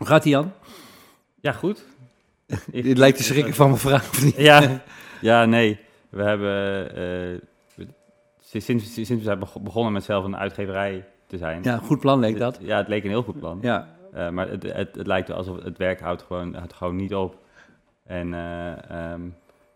[0.00, 0.52] Hoe gaat ie, Jan?
[1.40, 1.86] Ja, goed.
[2.72, 4.36] Het lijkt te schrikken van mijn vraag, of niet?
[4.36, 4.82] Ja,
[5.20, 5.78] ja nee.
[6.08, 7.38] We hebben eh,
[8.60, 11.62] sinds, we zijn beg- begonnen met zelf een uitgeverij te zijn.
[11.62, 12.58] Ja, goed plan leek dat.
[12.62, 13.58] Ja, het leek een heel goed plan.
[13.62, 17.14] Ja, Eh, maar het, het, het lijkt alsof het werk houdt gewoon, houdt gewoon niet
[17.14, 17.36] op.
[18.06, 19.26] En eh, ehm,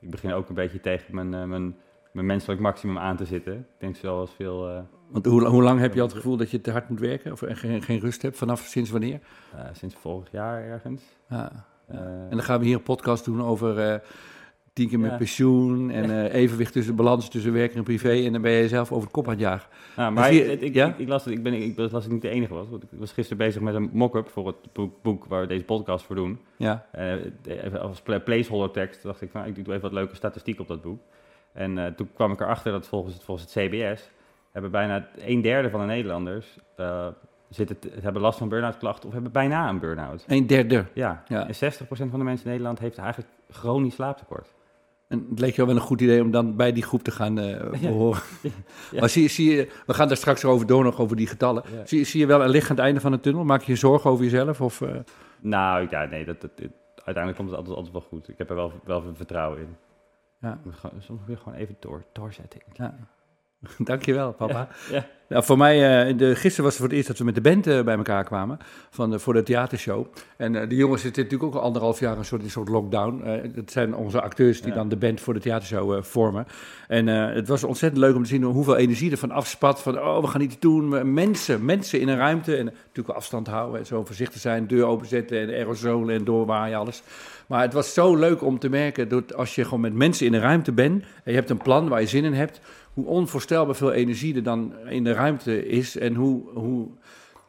[0.01, 1.77] ik begin ook een beetje tegen mijn, mijn,
[2.12, 3.55] mijn menselijk maximum aan te zitten.
[3.55, 6.61] Ik denk zoals veel, want hoe, hoe lang heb je al het gevoel dat je
[6.61, 7.32] te hard moet werken?
[7.32, 8.37] Of geen, geen rust hebt?
[8.37, 9.20] Vanaf sinds wanneer?
[9.55, 11.02] eh, sinds vorig jaar ergens.
[11.29, 11.65] Ja.
[11.88, 13.98] Eh, En dan gaan we hier een podcast doen over eh
[14.73, 15.16] tien keer met Ja.
[15.16, 18.24] pensioen en evenwicht tussen balans tussen werk en privé.
[18.24, 19.69] En dan ben je zelf over het kop aan het jagen.
[19.96, 20.87] Nou, maar ik, ik, ja?
[20.88, 21.77] ik, ik las het, ik, ben, ik
[22.09, 22.68] niet de enige was.
[22.68, 25.65] Want ik was gisteren bezig met een mock-up voor het boek, boek waar we deze
[25.65, 26.38] podcast voor doen.
[26.57, 26.87] Ja,
[27.46, 30.68] even als pla- placeholder tekst dacht ik, nou, ik doe even wat leuke statistiek op
[30.68, 31.01] dat boek.
[31.52, 34.10] En toen kwam ik erachter dat volgens het, volgens het CBS
[34.55, 37.07] hebben bijna een derde van de Nederlanders eh,
[37.49, 40.24] zitten te- hebben last van burn-out klachten of hebben bijna een burn-out.
[40.27, 40.85] een derde.
[40.93, 41.23] Ja.
[41.29, 41.46] Ja.
[41.49, 44.52] en 60% van de mensen in Nederland heeft eigenlijk chronisch slaaptekort.
[45.09, 47.38] En het leek je wel een goed idee om dan bij die groep te gaan
[47.38, 47.49] eh
[47.80, 47.88] Ja.
[47.88, 48.21] behoren.
[48.43, 48.51] Ja.
[49.01, 51.63] Maar zie, zie je, we gaan daar straks over door, nog over die getallen.
[51.73, 51.87] Ja.
[51.87, 53.45] Zie, zie je wel een licht aan het einde van de tunnel?
[53.45, 54.61] Maak je je zorgen over jezelf?
[54.61, 54.95] Of, eh,
[55.41, 56.51] Nou ja, nee, dat, dat,
[56.95, 58.29] uiteindelijk komt het altijd, altijd wel goed.
[58.29, 59.77] Ik heb er wel, wel vertrouwen in.
[60.41, 60.59] ja,
[60.99, 62.61] Soms weer gewoon even door, doorzetten.
[62.73, 62.95] ja.
[63.79, 64.69] Dankjewel, papa.
[64.91, 65.06] Ja.
[65.28, 67.41] Nou, voor mij, eh, de, gisteren was het voor het eerst dat we met de
[67.41, 68.59] band eh, bij elkaar kwamen
[68.91, 70.06] van de, voor de theatershow.
[70.37, 73.22] En eh, de jongens zitten natuurlijk ook al anderhalf jaar een soort, een soort lockdown.
[73.54, 74.75] Het zijn onze acteurs die Ja.
[74.75, 76.47] dan de band voor de theatershow vormen.
[76.88, 79.82] En het was ontzettend leuk om te zien hoeveel energie er van afspat.
[79.82, 81.12] Van, oh, we gaan iets doen.
[81.12, 82.56] Mensen, mensen in een ruimte.
[82.56, 84.66] En natuurlijk afstand houden en zo voorzichtig zijn.
[84.66, 87.03] Deur openzetten en aerosolen en doorwaaien, alles.
[87.47, 90.34] Maar het was zo leuk om te merken dat als je gewoon met mensen in
[90.34, 91.03] een ruimte bent.
[91.03, 92.60] En je hebt een plan waar je zin in hebt.
[92.94, 95.97] Hoe onvoorstelbaar veel energie er dan in de ruimte is.
[95.97, 96.88] En hoe, hoe,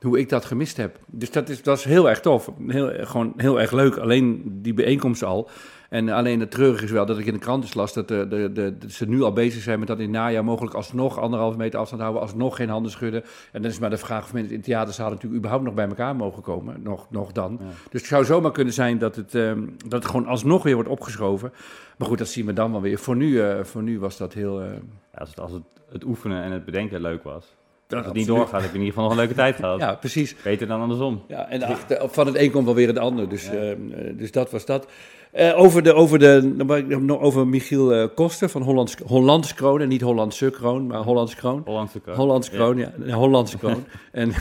[0.06, 1.00] hoe ik dat gemist heb.
[1.06, 2.52] Dus dat is, dat is heel erg tof.
[2.68, 3.98] Heel, gewoon heel erg leuk.
[3.98, 5.50] Alleen die bijeenkomst al.
[5.90, 8.28] En alleen het treurig is wel dat ik in de krant is las dat, de,
[8.28, 11.20] de, de, dat ze nu al bezig zijn met dat in het najaar mogelijk alsnog
[11.20, 13.24] anderhalve meter afstand houden, alsnog geen handen schudden.
[13.52, 16.16] En dan is maar de vraag of mensen in theaterzalen natuurlijk überhaupt nog bij elkaar
[16.16, 16.82] mogen komen.
[16.84, 17.58] Nog, nog dan.
[17.62, 17.66] Ja.
[17.90, 20.90] Dus het zou zomaar kunnen zijn dat het, ehm, dat het gewoon alsnog weer wordt
[20.90, 21.54] opgeschoven.
[21.98, 22.98] Maar goed, dat zien we dan wel weer.
[23.00, 24.62] Voor nu, eh, voor nu was dat heel...
[24.62, 24.68] eh,
[25.14, 27.56] Ja, als het, als het, het oefenen en het bedenken leuk was.
[27.88, 28.28] Als het absoluut.
[28.28, 29.80] niet doorgaat, heb je in ieder geval nog een leuke tijd gehad.
[29.80, 30.36] Ja, precies.
[30.44, 31.24] Beter dan andersom.
[31.28, 33.30] Ja, en achter- van het een komt wel weer het ander.
[33.30, 33.52] Dus, Ja.
[33.52, 33.78] eh, eh,
[34.18, 34.88] dus dat was dat.
[35.32, 36.54] Eh, over, de, over, de,
[37.00, 39.82] nog over Michiel Koster van Hollands, Hollands Kroon.
[39.82, 41.62] En niet Hollandse Kroon, maar Hollands Kroon.
[41.66, 42.16] Hollandse kroon.
[42.16, 42.50] Hollands.
[42.50, 42.92] Kroon, ja.
[43.14, 43.86] Hollandse Kroon.
[44.12, 44.32] en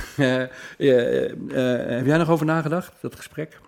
[1.96, 3.60] heb jij nog over nagedacht, dat gesprek?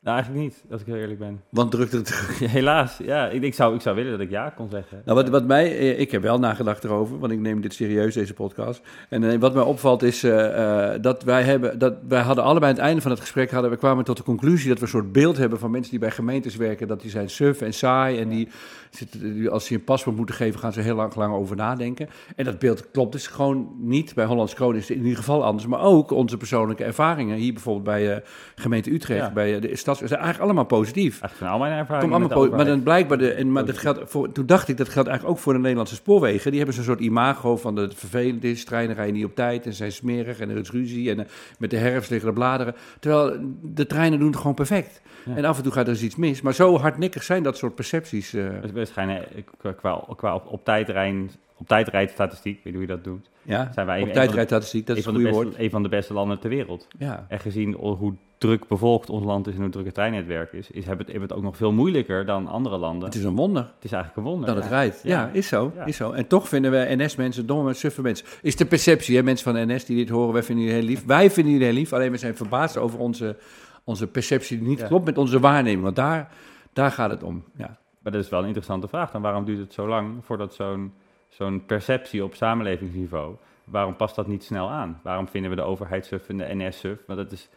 [0.00, 1.40] Nou, eigenlijk niet, als ik heel eerlijk ben.
[1.48, 2.08] Want drukte het
[2.58, 3.28] helaas, ja.
[3.28, 5.02] Ik, ik, zou, ik zou willen dat ik ja kon zeggen.
[5.04, 8.14] Nou, wat, wat mij, eh, ik heb wel nagedacht erover, want ik neem dit serieus,
[8.14, 8.82] deze podcast.
[9.08, 12.76] En eh, wat mij opvalt is eh, dat wij hebben, dat wij hadden allebei aan
[12.78, 15.12] het einde van het gesprek, hadden, we kwamen tot de conclusie dat we een soort
[15.12, 18.28] beeld hebben van mensen die bij gemeentes werken, dat die zijn suf en saai en
[18.28, 18.48] die,
[18.90, 22.08] zitten, als ze een paspoort moeten geven, gaan ze heel lang, lang over nadenken.
[22.36, 24.14] En dat beeld klopt dus gewoon niet.
[24.14, 27.36] Bij Hollands Kroon is het in ieder geval anders, maar ook onze persoonlijke ervaringen.
[27.36, 28.22] Hier bijvoorbeeld bij
[28.54, 29.32] gemeente Utrecht, Ja.
[29.32, 31.20] bij eh, de stad, zijn eigenlijk allemaal positief.
[31.20, 33.78] Eigenlijk van al mijn Kom ervaringen allemaal po- maar dan blijkbaar, de, en, maar dat
[33.78, 36.48] geldt voor, toen dacht ik dat geldt eigenlijk ook voor de Nederlandse spoorwegen.
[36.50, 39.66] Die hebben zo'n soort imago van dat het vervelend is, treinen rijden niet op tijd
[39.66, 41.26] en zijn smerig en er is ruzie en eh,
[41.58, 42.74] met de herfst liggen de bladeren.
[43.00, 45.00] Terwijl de treinen doen het gewoon perfect.
[45.24, 45.36] Ja.
[45.36, 46.40] En af en toe gaat er eens iets mis.
[46.40, 48.34] Maar zo hardnekkig zijn dat soort percepties.
[48.34, 49.72] eh, Dus we schijnen eh, qua,
[50.16, 54.12] qua, op, op, tijdrijden, op tijdrijdstatistiek, weet hoe je dat doet, ja, zijn wij op
[54.12, 55.58] tijdrijdstatistiek, dat is een goede beste, woord.
[55.58, 56.88] een van de beste landen ter wereld.
[56.98, 57.26] Ja.
[57.28, 60.84] En gezien hoe druk bevolkt ons land is en hoe druk het treinnetwerk is, is
[60.86, 63.04] hebben, we het, het ook nog veel moeilijker dan andere landen.
[63.08, 64.46] Het is een wonder Het is eigenlijk een wonder.
[64.46, 64.70] dat het ja.
[64.70, 65.00] rijdt.
[65.02, 65.30] Ja, Ja.
[65.32, 65.84] is zo, Ja.
[65.84, 66.12] is zo.
[66.12, 68.26] En toch vinden we NS-mensen domme, suffe mensen.
[68.42, 71.04] Is de perceptie, hè, mensen van NS die dit horen, wij vinden jullie heel lief.
[71.06, 73.36] Wij vinden jullie heel lief, alleen we zijn verbaasd over onze,
[73.84, 75.82] onze perceptie die niet klopt met onze waarneming.
[75.82, 76.32] Want daar,
[76.72, 77.44] daar gaat het om.
[77.56, 77.76] Ja.
[78.02, 79.10] Maar dat is wel een interessante vraag.
[79.10, 80.92] Dan waarom duurt het zo lang voordat zo'n
[81.28, 85.00] zo'n perceptie op samenlevingsniveau, waarom past dat niet snel aan?
[85.02, 86.98] Waarom vinden we de overheid suf en de NS suf?
[87.06, 87.48] Want dat is,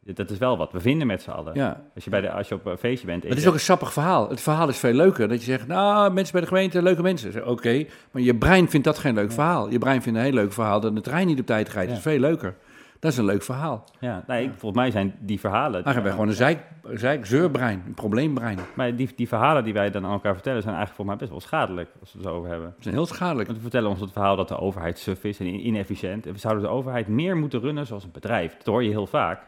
[0.00, 1.54] dat is wel wat we vinden met z'n allen.
[1.54, 1.84] Ja.
[1.94, 3.22] Als, je bij de, als je op een feestje bent...
[3.22, 4.28] en Het is ook een sappig verhaal.
[4.28, 5.28] Het verhaal is veel leuker.
[5.28, 7.48] Dat je zegt, nou, mensen bij de gemeente, leuke mensen.
[7.48, 9.70] Oké, maar je brein vindt dat geen leuk verhaal.
[9.70, 11.88] Je brein vindt een heel leuk verhaal dat de trein niet op tijd rijdt.
[11.88, 12.54] Dat is veel leuker.
[13.00, 13.84] Dat is een leuk verhaal.
[14.00, 15.82] Ja, nee, ik- volgens mij zijn die verhalen...
[15.84, 16.60] Maar hebben gewoon een zeik,
[16.92, 18.58] zeik, zeurbrein, een probleembrein.
[18.74, 21.30] Maar die, die verhalen die wij dan aan elkaar vertellen zijn eigenlijk volgens mij best
[21.30, 22.74] wel schadelijk, als we het zo over hebben.
[22.76, 23.46] Dat is heel schadelijk.
[23.46, 26.26] Want we vertellen ons het verhaal dat de overheid suf is en in- inefficiënt.
[26.26, 28.56] En we zouden de overheid meer moeten runnen zoals een bedrijf.
[28.56, 29.40] Dat hoor je heel vaak.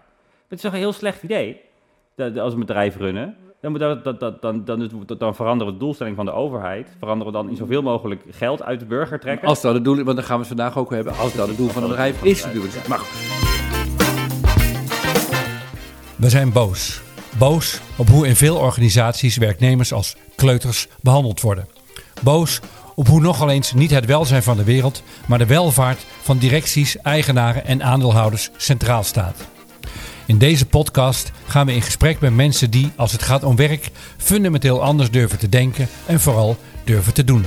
[0.49, 1.61] Het is toch een heel slecht idee,
[2.15, 3.37] dat, als een bedrijf runnen.
[3.61, 6.95] Dan, dat, dat, dat, dan, dan, dan, dan veranderen we de doelstelling van de overheid.
[6.99, 9.49] Veranderen we dan in zoveel mogelijk geld uit de burger trekken.
[9.49, 11.17] Als dat het doel is, want dan gaan we het vandaag ook hebben.
[11.17, 12.47] Als dat het doel van het bedrijf is.
[12.89, 13.40] Maar goed.
[16.21, 17.01] We zijn boos.
[17.39, 21.69] Boos op hoe in veel organisaties werknemers als kleuters behandeld worden.
[22.23, 22.61] Boos
[22.95, 26.97] op hoe nogal eens niet het welzijn van de wereld, maar de welvaart van directies,
[26.97, 29.37] eigenaren en aandeelhouders centraal staat.
[30.27, 33.91] In deze podcast gaan we in gesprek met mensen die, als het gaat om werk,
[34.17, 37.45] fundamenteel anders durven te denken en vooral durven te doen.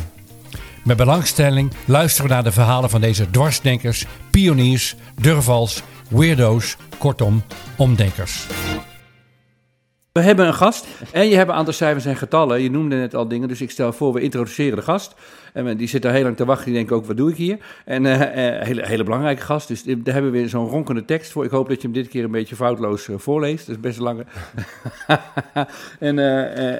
[0.83, 7.43] Met belangstelling luisteren we naar de verhalen van deze dwarsdenkers, pioniers, durvals, weirdo's, kortom,
[7.75, 8.45] omdenkers.
[10.13, 12.61] We hebben een gast en je hebt een aantal cijfers en getallen.
[12.61, 15.15] Je noemde net al dingen, dus ik stel voor, we introduceren de gast.
[15.53, 17.57] En die zit daar heel lang te wachten, die denkt ook, wat doe ik hier?
[17.85, 21.05] En een uh, uh, hele, hele belangrijke gast, dus daar hebben we weer zo'n ronkende
[21.05, 21.45] tekst voor.
[21.45, 23.97] Ik hoop dat je hem dit keer een beetje foutloos uh, voorleest, dat is best
[23.97, 24.25] een lange.
[25.99, 26.19] en,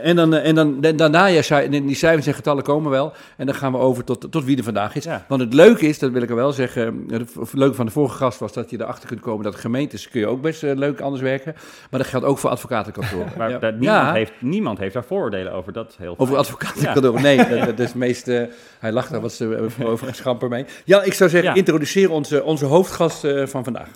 [0.04, 3.14] en, dan, en dan, daarna, ja, die cijfers en getallen komen wel.
[3.38, 5.04] En dan gaan we over tot, tot wie er vandaag is.
[5.04, 5.26] Ja.
[5.28, 8.18] Want het leuke is, dat wil ik er wel zeggen, het leuke van de vorige
[8.18, 11.22] gast was dat je erachter kunt komen dat gemeentes kun je ook best leuk anders
[11.22, 11.56] werken.
[11.90, 13.32] Maar dat geldt ook voor advocatenkantoren.
[13.38, 13.58] Maar ja.
[13.60, 14.14] dat, niemand, ja.
[14.14, 17.94] heeft, niemand heeft daar vooroordelen over, dat is heel Over advocatenkantoren, nee, dat, dat, is
[17.94, 18.32] meest...
[18.80, 19.42] Hij lacht daar wat
[19.84, 20.66] over schamper mee.
[20.86, 21.58] Ja, ik zou zeggen, ja.
[21.58, 23.90] introduceer onze, onze hoofdgast uh, van vandaag.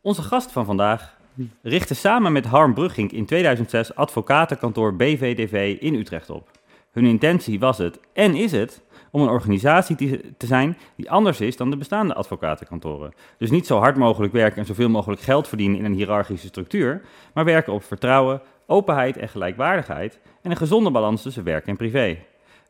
[0.00, 1.16] Onze gast van vandaag
[1.62, 6.50] richtte samen met Harm Brugging in 2006 advocatenkantoor BVDV in Utrecht op.
[6.92, 9.96] Hun intentie was het, en is het, om een organisatie
[10.36, 13.14] te zijn die anders is dan de bestaande advocatenkantoren.
[13.38, 17.02] Dus niet zo hard mogelijk werken en zoveel mogelijk geld verdienen in een hiërarchische structuur,
[17.34, 22.18] maar werken op vertrouwen, openheid en gelijkwaardigheid en een gezonde balans tussen werk en privé.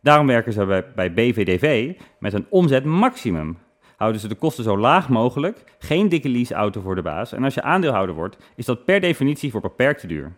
[0.05, 3.59] Daarom werken ze bij, bij BVDV met een omzetmaximum.
[3.97, 7.33] Houden ze de kosten zo laag mogelijk, geen dikke leaseauto voor de baas.
[7.33, 10.33] En als je aandeelhouder wordt, is dat per definitie voor beperkte duur.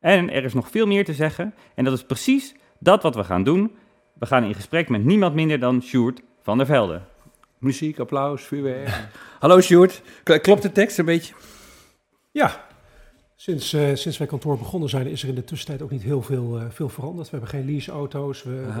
[0.00, 3.24] En er is nog veel meer te zeggen, en dat is precies dat wat we
[3.24, 3.72] gaan doen.
[4.18, 7.00] We gaan in gesprek met niemand minder dan Sjoerd van der Velde.
[7.58, 9.08] Muziek, applaus, vuurwerk.
[9.40, 11.34] Hallo Sjoerd, klopt de tekst een beetje?
[12.30, 12.66] Ja,
[13.42, 16.22] Sinds, uh, sinds wij kantoor begonnen zijn, is er in de tussentijd ook niet heel
[16.22, 17.30] veel, uh, veel veranderd.
[17.30, 18.76] We hebben geen leaseauto's, we, uh,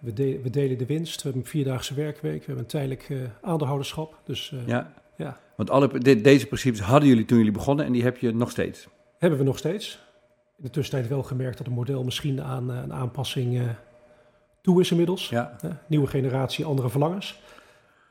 [0.00, 3.10] we, de, we, delen de winst, we hebben een vierdaagse werkweek, we hebben een tijdelijk
[3.40, 4.20] aandeelhouderschap.
[4.24, 4.92] Dus, ja.
[5.16, 8.32] ja, want alle, de, deze principes hadden jullie toen jullie begonnen en die heb je
[8.32, 8.88] nog steeds?
[9.18, 9.98] Hebben we nog steeds.
[10.56, 13.62] In de tussentijd wel gemerkt dat het model misschien aan een aanpassing
[14.60, 15.28] toe is inmiddels.
[15.28, 15.56] Ja.
[15.86, 17.40] nieuwe generatie, andere verlangens.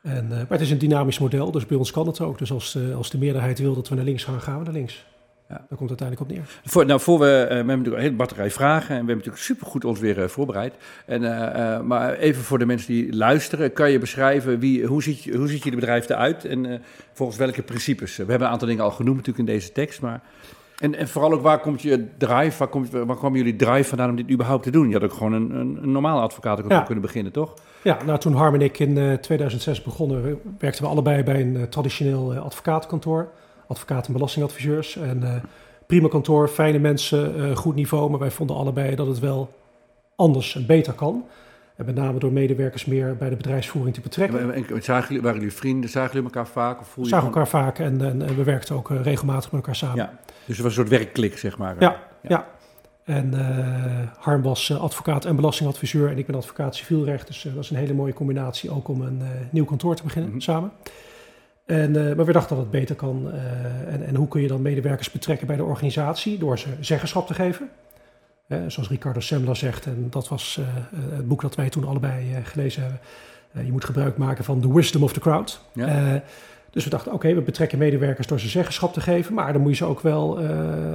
[0.02, 2.38] En, maar het is een dynamisch model, dus bij ons kan het ook.
[2.38, 5.08] Dus als, als de meerderheid wil dat we naar links gaan, gaan we naar links.
[5.50, 5.56] Ja.
[5.68, 6.70] Daar komt het uiteindelijk op neer.
[6.72, 9.16] Voor, nou, voor we, uh, we hebben natuurlijk een hele batterij vragen en we hebben
[9.16, 10.74] natuurlijk supergoed ons weer uh, voorbereid.
[11.06, 15.34] En, uh, maar even voor de mensen die luisteren, kan je beschrijven wie, hoe, ziet,
[15.34, 16.82] hoe ziet je de bedrijf eruit en
[17.12, 18.16] volgens welke principes?
[18.16, 20.22] We hebben een aantal dingen al genoemd natuurlijk in deze tekst, maar...
[20.78, 24.10] En, en vooral ook, waar komt je drive, waar, komt, waar kwam jullie drive vandaan
[24.10, 24.88] om dit überhaupt te doen?
[24.88, 26.84] Je had ook gewoon een, een, een normaal advocatenkantoor ja.
[26.84, 27.54] kunnen beginnen, toch?
[27.82, 32.34] Ja, nou toen Harm en ik in 2006 begonnen, werkten we allebei bij een traditioneel
[32.34, 33.30] advocatenkantoor
[33.70, 34.96] advocaten en belastingadviseurs.
[34.96, 35.34] En uh,
[35.86, 38.10] prima kantoor, fijne mensen, uh, goed niveau.
[38.10, 39.54] Maar wij vonden allebei dat het wel
[40.16, 41.24] anders en beter kan.
[41.76, 44.54] En met name door medewerkers meer bij de bedrijfsvoering te betrekken.
[44.54, 45.90] En, zagen jullie, waren jullie vrienden?
[45.90, 46.80] Zagen jullie elkaar vaak?
[46.80, 49.60] Of voel je zagen elkaar vaak en, en, en, we werkten ook uh, regelmatig met
[49.60, 49.96] elkaar samen.
[49.96, 51.76] Ja, dus het was een soort werkklik, zeg maar.
[51.78, 52.28] Ja, ja.
[52.28, 52.46] ja.
[53.04, 53.34] En
[54.18, 57.26] Harm was advocaat en belastingadviseur en ik ben advocaat civielrecht.
[57.26, 60.36] Dus dat is een hele mooie combinatie ook om een nieuw kantoor te beginnen mm
[60.36, 60.44] -hmm.
[60.44, 60.72] samen.
[61.70, 63.26] En, uh, maar we dachten dat het beter kan.
[63.26, 66.38] Uh, en, en, hoe kun je dan medewerkers betrekken bij de organisatie?
[66.38, 67.68] Door ze zeggenschap te geven.
[68.48, 70.60] Uh, zoals Ricardo Semler zegt, en dat was
[71.14, 73.00] het boek dat wij toen allebei gelezen hebben.
[73.66, 75.60] je moet gebruik maken van the wisdom of the crowd.
[75.72, 76.22] Ja.
[76.70, 79.34] dus we dachten, oké, we betrekken medewerkers door ze zeggenschap te geven.
[79.34, 80.38] Maar dan moet je ze ook wel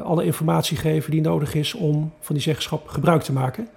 [0.02, 3.68] alle informatie geven die nodig is om van die zeggenschap gebruik te maken.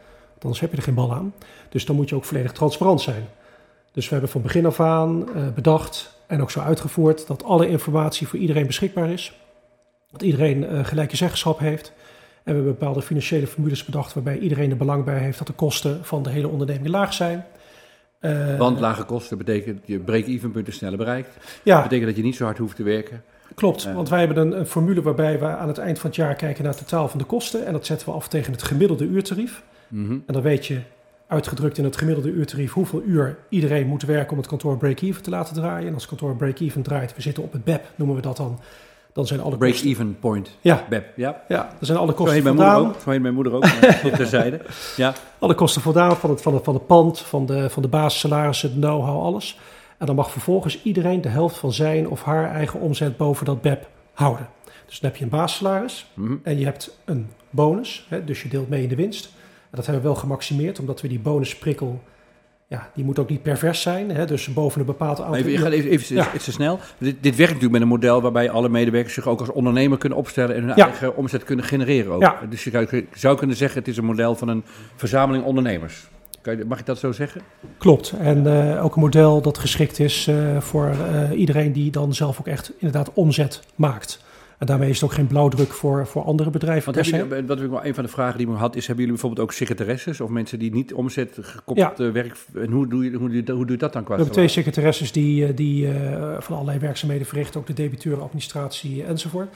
[0.41, 1.35] Anders heb je er geen bal aan.
[1.69, 3.29] Dus dan moet je ook volledig transparant zijn.
[3.99, 8.29] Dus we hebben van begin af aan bedacht en ook zo uitgevoerd dat alle informatie
[8.29, 9.33] voor iedereen beschikbaar is.
[10.11, 11.87] Dat iedereen uh, gelijke zeggenschap heeft.
[11.87, 11.95] En
[12.45, 16.05] we hebben bepaalde financiële formules bedacht waarbij iedereen er belang bij heeft dat de kosten
[16.05, 17.45] van de hele onderneming laag zijn.
[18.21, 21.37] Uh, Want lage kosten betekent je break-even punten sneller bereikt.
[21.63, 21.75] Ja.
[21.75, 23.23] Dat betekent dat je niet zo hard hoeft te werken.
[23.55, 26.19] Klopt, uh, want wij hebben een, een, formule waarbij we aan het eind van het
[26.19, 27.67] jaar kijken naar het totaal van de kosten.
[27.67, 29.63] En dat zetten we af tegen het gemiddelde uurtarief.
[29.89, 30.23] -hmm.
[30.27, 30.81] En dan weet je
[31.29, 35.31] uitgedrukt in het gemiddelde uurtarief hoeveel uur iedereen moet werken om het kantoor break-even te
[35.31, 35.87] laten draaien.
[35.87, 38.61] En als het kantoor break-even draait, we zitten op het BEP, noemen we dat dan.
[39.13, 40.51] Dan zijn alle break-even point.
[40.61, 40.87] Ja.
[40.89, 41.05] BEP.
[41.17, 41.43] Ja.
[41.49, 42.57] ja, dan zijn alle kosten voldaan.
[42.57, 43.65] Mijn moeder ook, zo heet mijn moeder ook.
[44.05, 44.61] op terzijde.
[44.97, 45.15] Ja.
[45.39, 48.75] Alle kosten voldaan van het, van het, van het pand, van de, van de basissalarissen,
[48.75, 49.59] de know-how, alles.
[49.99, 53.63] En dan mag vervolgens iedereen de helft van zijn of haar eigen omzet boven dat
[53.63, 54.49] BEP houden.
[54.87, 56.41] Dus dan heb je een basissalaris mm -hmm.
[56.43, 59.31] en je hebt een bonus, hè, dus je deelt mee in de winst.
[59.71, 62.01] Dat hebben we wel gemaximeerd, omdat we die bonusprikkel
[62.69, 64.11] ja, die moet ook niet pervers zijn.
[64.11, 64.27] Hè?
[64.27, 65.37] Dus boven een bepaald aantal...
[65.37, 66.27] Even, je gaat even, even, Ja.
[66.43, 66.79] te snel.
[66.99, 70.19] Dit, dit werkt natuurlijk met een model waarbij alle medewerkers zich ook als ondernemer kunnen
[70.19, 70.85] opstellen en hun Ja.
[70.89, 72.13] eigen omzet kunnen genereren.
[72.13, 72.21] Ook.
[72.21, 72.41] Ja.
[72.51, 74.65] Dus je zou- zou kunnen zeggen, het is een model van een
[74.97, 76.09] verzameling ondernemers.
[76.41, 77.41] Kan je, mag ik dat zo zeggen?
[77.79, 78.13] Klopt.
[78.21, 82.39] En eh, ook een model dat geschikt is eh, voor eh, iedereen die dan zelf
[82.41, 84.25] ook echt inderdaad omzet maakt.
[84.59, 86.95] En daarmee is het ook geen blauwdruk voor, voor andere bedrijven.
[86.95, 89.21] Want jullie, wat ik wel een van de vragen die ik had, is: hebben jullie
[89.21, 92.37] bijvoorbeeld ook secretaresses of mensen die niet omzet gekoppeld eh, werk?
[92.55, 94.37] En hoe doe, je, hoe, doe je, hoe doe je dat dan qua We hebben
[94.37, 99.55] twee secretaresses die, eh, die eh, van allerlei werkzaamheden verrichten, ook de debiteur, administratie enzovoort.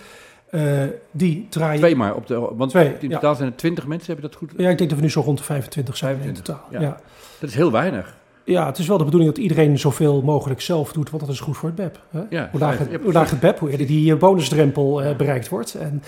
[1.11, 1.79] Die draaien.
[1.79, 2.35] Twee maar op de.
[2.35, 3.15] Want Twee, in ja.
[3.15, 4.53] totaal zijn er 20 mensen, heb je dat goed?
[4.57, 6.81] Ja, ik denk dat we nu zo rond de 25 zijn 25, in totaal.
[6.81, 6.89] ja.
[6.89, 7.01] Ja.
[7.41, 8.21] Dat is heel weinig.
[8.45, 11.41] Ja, het is wel de bedoeling dat iedereen zoveel mogelijk zelf doet, want dat is
[11.41, 12.01] goed voor het BEP.
[12.11, 12.21] Hè?
[12.31, 13.05] Ja, hoe, lager, ja, het- precies.
[13.05, 15.75] hoe lager het BEP, hoe eerder die eh, bonusdrempel eh, bereikt wordt.
[15.75, 16.03] En,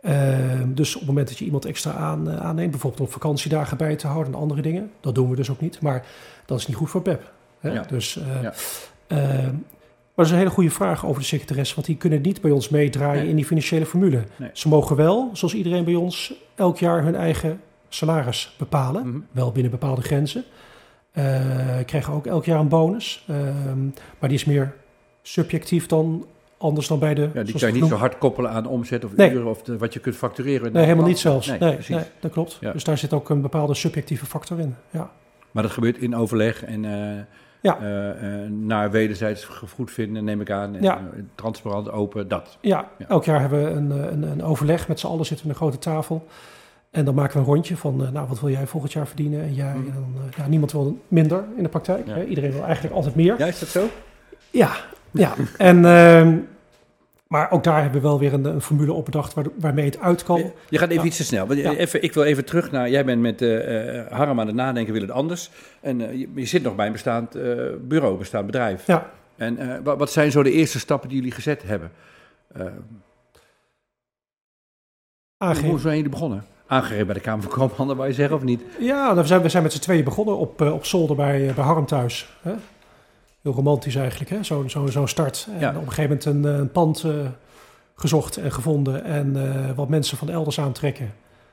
[0.00, 3.76] ehm, dus op het moment dat je iemand extra aan, eh, aanneemt, bijvoorbeeld om vakantiedagen
[3.76, 5.80] bij te houden en andere dingen, dat doen we dus ook niet.
[5.80, 6.04] Maar
[6.46, 7.30] dat is niet goed voor het BEP.
[7.60, 7.72] Hè?
[7.72, 7.82] Ja.
[7.88, 8.54] Dus, eh, Ja.
[9.06, 12.40] ehm, maar dat is een hele goede vraag over de secretaresse, want die kunnen niet
[12.40, 13.28] bij ons meedraaien Nee.
[13.30, 14.22] in die financiële formule.
[14.36, 14.50] Nee.
[14.52, 19.18] Ze mogen wel, zoals iedereen bij ons, elk jaar hun eigen salaris bepalen Mhm.
[19.30, 20.44] wel binnen bepaalde grenzen.
[21.16, 21.24] Eh
[21.84, 23.24] krijgen ook elk jaar een bonus.
[23.28, 23.84] Ehm,
[24.18, 24.74] maar die is meer
[25.22, 26.26] subjectief dan
[26.58, 27.28] anders dan bij de.
[27.34, 29.30] Ja, die kan je niet zo hard koppelen aan omzet of Nee.
[29.32, 30.72] uren of de- wat je kunt factureren.
[30.72, 31.46] Nee, helemaal niet zelfs.
[31.46, 31.58] Nee,
[31.88, 32.58] Nee, dat klopt.
[32.60, 32.72] Ja.
[32.72, 34.74] Dus daar zit ook een bepaalde subjectieve factor in.
[34.90, 35.10] Ja,
[35.50, 37.22] Maar dat gebeurt in overleg en eh,
[37.60, 37.78] Ja.
[37.78, 39.44] eh, naar wederzijds
[39.74, 40.74] goed vinden, neem ik aan.
[40.76, 41.00] En, Ja.
[41.34, 42.58] transparant, open, dat.
[42.60, 44.88] ja, elk jaar hebben we een, een, een overleg.
[44.88, 46.26] Met z'n allen zitten we aan een grote tafel.
[46.96, 49.42] En dan maken we een rondje van, eh, nou, wat wil jij volgend jaar verdienen?
[49.42, 49.86] En jij, Mhm.
[49.86, 52.06] en dan, eh, ja, niemand wil minder in de praktijk.
[52.06, 52.14] Ja.
[52.14, 52.24] Hè?
[52.24, 53.34] Iedereen wil eigenlijk altijd meer.
[53.38, 53.88] Ja, is dat zo?
[54.50, 54.70] Ja,
[55.10, 55.34] ja.
[55.58, 56.36] En, ehm,
[57.26, 59.98] maar ook daar hebben we wel weer een, een formule op bedacht waar, waarmee het
[60.00, 60.52] uit kan.
[60.68, 61.08] Je gaat even Ja.
[61.08, 61.46] iets te snel.
[61.46, 62.90] Want, eh, even, ik wil even terug naar...
[62.90, 63.40] Jij bent met
[64.10, 65.50] Harm aan het nadenken, wil het anders.
[65.80, 67.32] En je, je zit nog bij een bestaand
[67.88, 68.86] bureau, bestaand bedrijf.
[68.86, 69.10] Ja.
[69.36, 71.90] En wat, wat zijn zo de eerste stappen die jullie gezet hebben?
[72.52, 72.72] Eh, hoe
[75.36, 75.78] Aangeven.
[75.80, 76.44] zijn jullie begonnen?
[76.66, 78.62] Aangegeven bij de Kamer van Koophandel, wou je zeggen, of niet?
[78.78, 81.54] Ja, we zijn, we zijn met z'n tweeën begonnen op, eh, op zolder bij, eh,
[81.54, 82.28] bij Harm thuis.
[82.42, 82.52] Hè?
[83.42, 84.42] Heel romantisch eigenlijk, hè?
[84.42, 85.48] zo'n zo, zo'n start.
[85.54, 85.68] En Ja.
[85.68, 87.04] op een gegeven moment een, eh, een pand
[87.94, 91.12] gezocht en gevonden en wat mensen van elders aantrekken.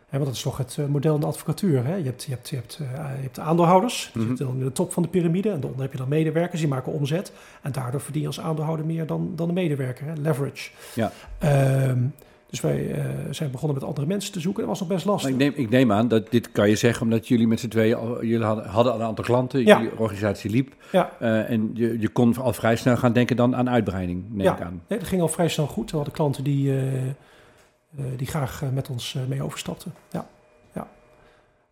[0.09, 1.85] Hè, want dat is toch het model in de advocatuur.
[1.85, 1.95] Hè?
[1.95, 2.83] Je, hebt, je, hebt, je, hebt, je
[3.21, 5.49] hebt aandeelhouders, die zitten dan in de top van de piramide.
[5.49, 7.31] En daaronder heb je dan medewerkers, die maken omzet.
[7.61, 10.13] En daardoor verdien je als aandeelhouder meer dan, dan de medewerker, hè?
[10.13, 10.69] leverage.
[10.93, 11.11] Ja.
[11.39, 11.99] Ehm,
[12.53, 14.61] dus wij eh, zijn begonnen met andere mensen te zoeken.
[14.61, 15.31] Dat was nog best Maar lastig.
[15.31, 17.95] ik, neem, ik neem aan dat dit kan je zeggen omdat jullie met z'n tweeën...
[17.95, 19.77] Al, jullie hadden, hadden al een aantal klanten, Ja.
[19.81, 20.73] jullie organisatie liep.
[20.91, 21.11] Ja.
[21.19, 24.55] eh, en je, je kon al vrij snel gaan denken dan aan uitbreiding, neem Ja.
[24.55, 24.81] ik aan.
[24.87, 25.89] Nee, dat ging al vrij snel goed.
[25.91, 26.83] We hadden klanten die, eh,
[28.17, 29.93] die graag met ons mee overstapten.
[30.11, 30.27] Ja.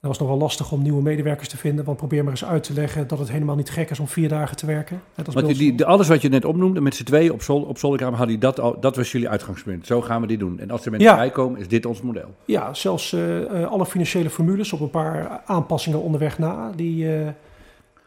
[0.02, 1.86] Dat was nog wel lastig om nieuwe medewerkers te vinden.
[1.86, 4.30] Want probeer maar eens uit te leggen dat het helemaal niet gek is om vier
[4.30, 5.02] dagen te werken.
[5.48, 8.46] Die, alles wat je net opnoemde, met z'n tweeën op, zol, op zolderkamer, hadden die
[8.46, 9.86] dat, al, dat was jullie uitgangspunt.
[9.86, 10.60] Zo gaan we dit doen.
[10.60, 11.16] En als er mensen Ja.
[11.16, 12.36] bij komen, is dit ons model.
[12.46, 16.72] Ja, zelfs eh, eh, alle financiële formules op een paar aanpassingen onderweg na.
[16.76, 17.28] Die, eh,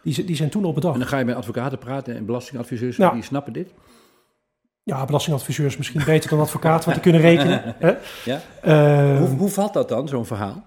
[0.03, 0.99] die, zijn toen al En bedacht.
[0.99, 3.11] dan ga je met advocaten praten en belastingadviseurs, Ja.
[3.11, 3.69] die snappen dit.
[4.83, 7.63] Ja, belastingadviseurs misschien beter dan advocaten, want die kunnen rekenen.
[7.79, 7.93] Hè?
[8.25, 8.41] Ja.
[9.19, 10.65] Hoe, hoe valt dat dan, zo'n verhaal?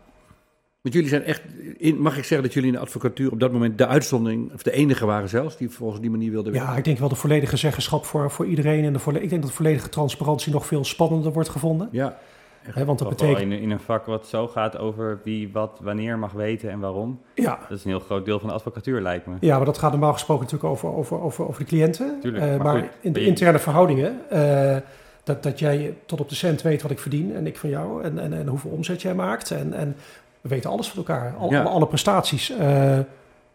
[0.88, 1.41] Want jullie zijn echt,
[1.77, 4.63] in, mag ik zeggen dat jullie in de advocatuur op dat moment de uitzondering, of
[4.63, 6.72] de enige waren zelfs, die volgens die manier wilden werken?
[6.72, 8.84] Ja, ik denk wel de volledige zeggenschap voor, voor iedereen.
[8.84, 11.89] En de volle, ik denk dat de volledige transparantie nog veel spannender wordt gevonden.
[11.91, 12.17] Ja.
[12.62, 13.39] Hè, want dat betekent...
[13.39, 17.20] in, in een vak wat zo gaat over wie wat wanneer mag weten en waarom.
[17.36, 19.36] Ja, Dat is een heel groot deel van de advocatuur, lijkt me.
[19.39, 22.17] ja, maar dat gaat normaal gesproken natuurlijk over, over, over, over de cliënten.
[22.22, 24.29] Tuurlijk, Eh, maar maar goed, in de je- interne verhoudingen...
[24.29, 24.77] eh,
[25.24, 28.03] dat, dat jij tot op de cent weet wat ik verdien en ik van jou.
[28.03, 29.51] En, en, en hoeveel omzet jij maakt.
[29.51, 29.96] En, en
[30.41, 31.36] we weten alles van elkaar.
[31.39, 31.60] Al, Ja.
[31.62, 32.50] alle, alle prestaties.
[32.50, 33.00] Eh,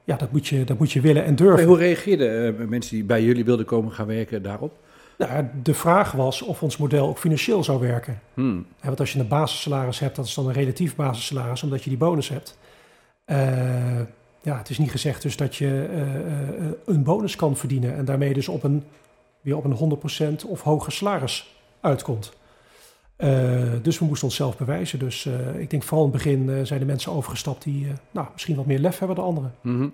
[0.05, 1.67] ja, dat moet, je, dat moet je willen en durven.
[1.67, 4.73] Hoe reageerden eh, mensen die bij jullie wilden komen gaan werken daarop?
[5.19, 8.21] Nou, de vraag was of ons model ook financieel zou werken.
[8.35, 8.67] Hmm.
[8.83, 11.99] Want als je een basissalaris hebt, dat is dan een relatief basissalaris, omdat je die
[11.99, 12.59] bonus hebt.
[13.25, 14.01] Eh,
[14.43, 18.05] ja, het is niet gezegd dus dat je eh, eh, een bonus kan verdienen en
[18.05, 18.85] daarmee dus op een,
[19.41, 19.99] weer op een
[20.43, 22.33] 100% of hoger salaris uitkomt.
[23.17, 24.99] Eh, dus we moesten onszelf bewijzen.
[24.99, 28.27] Dus eh, ik denk vooral in het begin eh, zijn de mensen overgestapt die nou,
[28.33, 29.55] misschien wat meer lef hebben dan anderen.
[29.61, 29.89] Mhm.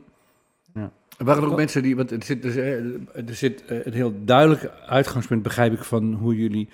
[0.75, 0.91] Ja.
[1.19, 4.13] Er waren er ook mensen die, want er zit, er zit- er zit een heel
[4.25, 6.69] duidelijk uitgangspunt, begrijp ik, van hoe jullie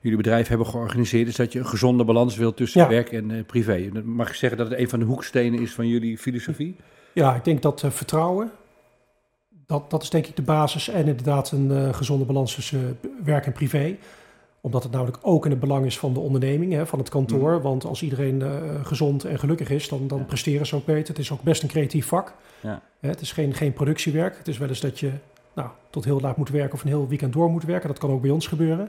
[0.00, 2.88] jullie bedrijf hebben georganiseerd, is dat je een gezonde balans wilt tussen Ja.
[2.88, 3.90] werk en privé.
[4.04, 6.76] Mag ik zeggen dat het een van de hoekstenen is van jullie filosofie?
[7.14, 8.50] Ja, ik denk dat vertrouwen,
[9.66, 10.88] dat, dat is denk ik de basis.
[10.88, 13.96] En inderdaad een gezonde balans tussen werk en privé.
[14.60, 17.62] Omdat het namelijk ook in het belang is van de onderneming, hè, van het kantoor.
[17.62, 18.50] Want als iedereen eh,
[18.82, 20.24] gezond en gelukkig is, dan, dan Ja.
[20.24, 21.08] presteren ze ook beter.
[21.08, 22.34] Het is ook best een creatief vak.
[22.60, 22.82] Ja.
[23.00, 24.38] Hè, het is geen, geen productiewerk.
[24.38, 25.10] Het is wel eens dat je
[25.54, 27.88] nou, tot heel laat moet werken of een heel weekend door moet werken.
[27.88, 28.88] Dat kan ook bij ons gebeuren.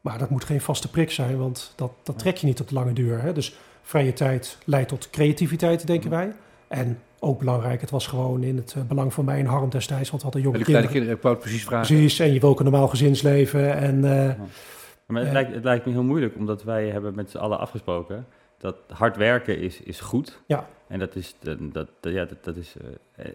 [0.00, 2.74] Maar dat moet geen vaste prik zijn, want dat, dat trek je niet op de
[2.74, 3.22] lange duur.
[3.22, 3.32] Hè.
[3.32, 6.32] Dus vrije tijd leidt tot creativiteit, denken wij.
[6.68, 10.10] En ook belangrijk, het was gewoon in het eh, belang van mij en Harm destijds,
[10.10, 11.16] want we hadden jonge Bij de kleine kinderen.
[11.16, 11.86] kinderen, ik wou het precies vragen.
[11.96, 13.76] Precies, en je wil ook een normaal gezinsleven.
[13.76, 14.34] En eh,
[15.12, 18.26] Maar het, lijkt, het lijkt me heel moeilijk, omdat wij hebben met z'n allen afgesproken
[18.58, 20.40] dat hard werken is, is goed.
[20.46, 20.66] Ja.
[20.86, 22.74] En dat is, dat, dat, ja, dat, dat is
[23.16, 23.32] eh, eh,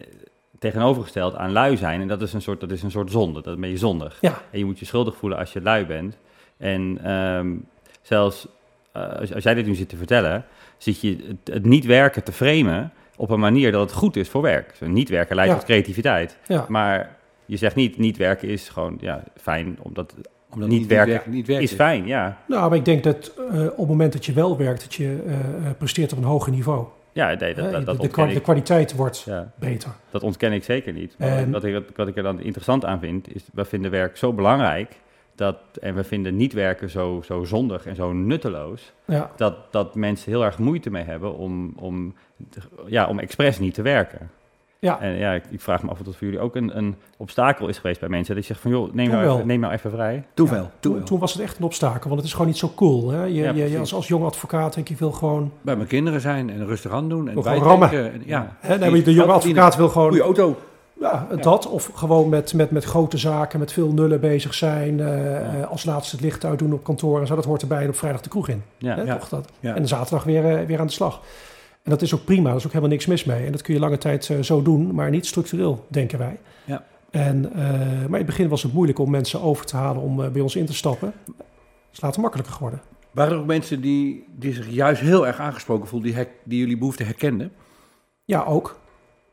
[0.60, 2.02] tegenovergesteld aan lui zijn.
[2.02, 3.42] En dat is een soort, dat is een soort zonde.
[3.42, 4.18] Dat ben je zondig.
[4.22, 6.18] ja, En je moet je schuldig voelen als je lui bent.
[6.58, 7.56] En ehm,
[8.02, 8.48] zelfs
[8.92, 10.46] eh, als, als jij dit nu zit te vertellen,
[10.78, 14.30] zit je het, het niet werken te framen op een manier dat het goed is
[14.30, 14.76] voor werk.
[14.76, 15.58] Zo, niet werken leidt Ja.
[15.58, 16.38] tot creativiteit.
[16.48, 16.66] ja.
[16.68, 17.16] Maar
[17.46, 20.16] je zegt niet, niet werken is gewoon ja, fijn, omdat
[20.50, 22.38] Omdat niet werken niet werken is fijn, ja.
[22.48, 25.24] Nou, maar ik denk dat eh, op het moment dat je wel werkt, dat je
[25.26, 26.86] eh, eh, presteert op een hoger niveau.
[27.12, 29.92] Ja, nee, dat, dat, de, dat, kwaliteit wordt ja, beter.
[30.10, 31.16] dat ontken ik zeker niet.
[31.18, 34.18] Maar En- wat, ik, wat ik er dan interessant aan vind, is we vinden werk
[34.18, 34.96] zo belangrijk,
[35.36, 39.96] dat, en we vinden niet werken zo, zo zondig en zo nutteloos, Ja, dat, dat
[39.96, 42.16] mensen heel erg moeite mee hebben om, om,
[42.86, 44.30] ja, om expres niet te werken.
[44.80, 45.00] Ja.
[45.00, 47.68] En ja, ik, ik vraag me af of dat voor jullie ook een, een obstakel
[47.68, 48.36] is geweest bij mensen.
[48.36, 50.26] Dat je zegt van, joh, neem, nou even, neem nou even vrij.
[50.34, 51.04] Toen Ja, wel, toen Toen, wel.
[51.04, 53.10] toen was het echt een obstakel, want het is gewoon niet zo cool.
[53.10, 53.24] Hè?
[53.24, 55.52] Je, Ja, je, als, als jong advocaat denk je wil gewoon...
[55.62, 57.28] Bij mijn kinderen zijn en rustig aan doen.
[57.30, 58.14] En gewoon bijtanken.
[58.14, 58.56] En, ja.
[58.60, 60.56] Hè, nee, maar de jonge advocaat wil gewoon Goeie auto.
[61.00, 65.00] ja, dat, of gewoon met, met, met grote zaken, met veel nullen bezig zijn.
[65.00, 67.36] eh, eh, als laatste het licht uitdoen op kantoor en zo.
[67.36, 68.64] Dat hoort erbij en op vrijdag de kroeg in.
[68.78, 69.16] Ja, Hè, Ja.
[69.18, 69.50] toch dat?
[69.60, 69.76] Ja.
[69.76, 71.22] En de zaterdag weer, eh, weer aan de slag.
[71.88, 73.46] En dat is ook prima, daar is ook helemaal niks mis mee.
[73.46, 76.40] En dat kun je lange tijd eh, zo doen, maar niet structureel, denken wij.
[76.66, 76.86] Ja.
[77.10, 80.24] En, eh, maar in het begin was het moeilijk om mensen over te halen om
[80.24, 81.14] eh, bij ons in te stappen.
[81.26, 81.36] Het
[81.92, 82.82] is later makkelijker geworden.
[83.12, 86.78] Waren er ook mensen die, die zich juist heel erg aangesproken voelden, die, die jullie
[86.78, 87.52] behoefte herkenden?
[88.26, 88.80] Ja, ook.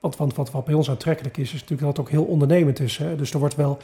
[0.00, 2.80] Want, want wat, wat bij ons aantrekkelijk is, is natuurlijk dat het ook heel ondernemend
[2.80, 2.96] is.
[2.96, 3.16] Hè?
[3.16, 3.78] Dus er wordt wel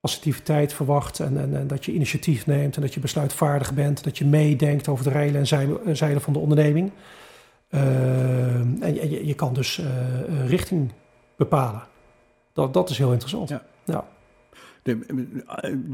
[0.00, 4.04] assertiviteit verwacht en, en, en dat je initiatief neemt en dat je besluitvaardig bent.
[4.04, 5.40] Dat je meedenkt over de reilen
[5.84, 6.92] en zeilen van de onderneming.
[7.72, 10.92] Ehm, en je, je kan dus eh, richting
[11.36, 11.82] bepalen.
[12.52, 13.48] Dat, dat is heel interessant.
[13.48, 13.62] Ja.
[13.84, 14.04] Ja.
[14.82, 14.98] De,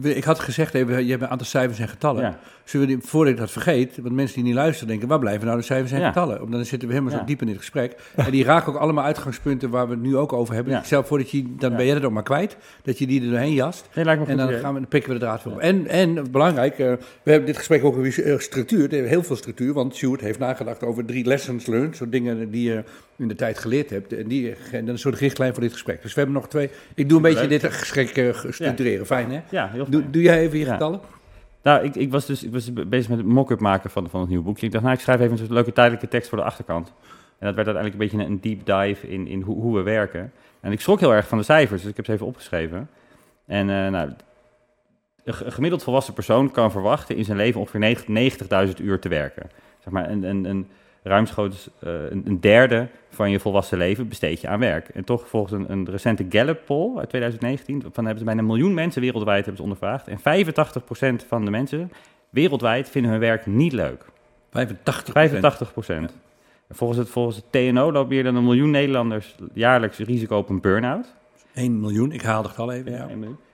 [0.02, 2.22] eh, ik had gezegd, even, je hebt een aantal cijfers en getallen.
[2.22, 2.38] Ja.
[2.64, 5.46] Zullen we die, voordat ik dat vergeet, want mensen die niet luisteren denken, waar blijven
[5.46, 6.06] nou de cijfers en Ja.
[6.06, 6.38] getallen?
[6.38, 7.20] Want dan zitten we helemaal Ja.
[7.20, 7.96] zo diep in dit gesprek.
[8.16, 10.80] En die raken ook allemaal uitgangspunten waar we het nu ook over hebben.
[10.84, 13.52] Zelf voordat je, dan ben jij er ook maar kwijt, dat je die er doorheen
[13.52, 13.88] jast.
[13.94, 15.60] Nee, En dan, gaan we, dan pikken we de draad weer op.
[15.60, 18.90] En, en belangrijk, eh, we hebben dit gesprek ook weer eh, structuur.
[18.90, 21.96] Heel veel structuur, want Sjoerd heeft nagedacht over drie lessons learned.
[21.96, 22.84] Soort dingen die je
[23.18, 24.12] in de tijd geleerd hebt.
[24.12, 26.02] En die en een soort richtlijn voor dit gesprek.
[26.02, 26.70] Dus we hebben nog twee.
[26.94, 29.06] Ik doe een beetje dit gesprek eh, structureren.
[29.06, 29.40] Fijn hè?
[29.50, 30.12] Ja, heel Doe, fijn.
[30.12, 31.00] doe jij even je getallen?
[31.62, 34.28] Nou, ik, ik was dus ik was bezig met het mock-up maken van, van het
[34.28, 34.66] nieuwe boekje.
[34.66, 36.92] Ik dacht, nou, ik schrijf even een leuke tijdelijke tekst voor de achterkant.
[37.38, 40.32] En dat werd uiteindelijk een beetje een deep dive in, in hoe, hoe we werken.
[40.60, 42.90] En ik schrok heel erg van de cijfers, dus ik heb ze even opgeschreven.
[43.46, 44.10] En eh, nou,
[45.24, 48.98] een ge- een gemiddeld volwassen persoon kan verwachten in zijn leven ongeveer 90 90.000 uur
[48.98, 49.50] te werken.
[49.84, 50.66] Zeg maar een, een, een
[51.02, 54.88] ruimschoots eh, een, een derde van je volwassen leven besteed je aan werk.
[54.88, 58.74] En toch volgens een, een recente Gallup-poll uit 2019, van hebben ze bijna een miljoen
[58.74, 60.08] mensen wereldwijd hebben ze ondervraagd.
[60.08, 60.18] En
[61.22, 61.92] 85% van de mensen
[62.30, 64.04] wereldwijd vinden hun werk niet leuk.
[64.50, 66.14] 85 85%.
[66.70, 70.60] Volgens het, volgens het TNO loopt meer dan een miljoen Nederlanders jaarlijks risico op een
[70.60, 71.14] burn-out.
[71.54, 72.92] 1 miljoen, ik haal het al even.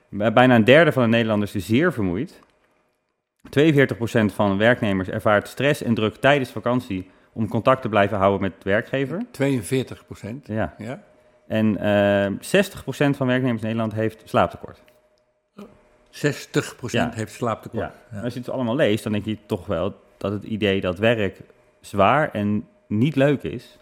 [0.09, 0.31] Ja.
[0.31, 2.41] Bijna een derde van de Nederlanders is zeer vermoeid.
[3.45, 8.53] 42% van werknemers ervaart stress en druk tijdens vakantie om contact te blijven houden met
[8.65, 9.23] werkgever.
[9.31, 10.47] 42 procent.
[10.47, 10.75] Ja.
[10.79, 11.03] Ja.
[11.47, 12.37] En eh 60%
[13.17, 14.83] van werknemers in Nederland heeft slaaptekort.
[16.11, 17.19] 60 procent Ja.
[17.19, 17.83] heeft slaaptekort.
[18.11, 18.17] Ja.
[18.19, 18.23] Ja.
[18.23, 21.41] Als je het allemaal leest, dan denk je toch wel dat het idee dat werk
[21.81, 23.79] zwaar en niet leuk is,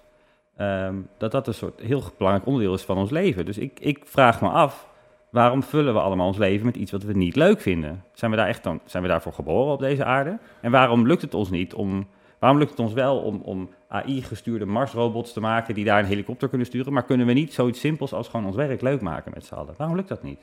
[0.56, 3.44] ehm, dat dat een soort heel belangrijk onderdeel is van ons leven.
[3.44, 4.88] Dus ik, ik vraag me af,
[5.30, 8.04] waarom vullen we allemaal ons leven met iets wat we niet leuk vinden?
[8.12, 10.38] Zijn we daar echt dan, zijn we daarvoor geboren op deze aarde?
[10.60, 12.06] En waarom lukt het ons niet om,
[12.42, 16.48] waarom lukt het ons wel om, om AI-gestuurde Marsrobots te maken die daar een helikopter
[16.48, 19.44] kunnen sturen, maar kunnen we niet zoiets simpels als gewoon ons werk leuk maken met
[19.44, 19.74] z'n allen?
[19.76, 20.40] Waarom lukt dat niet?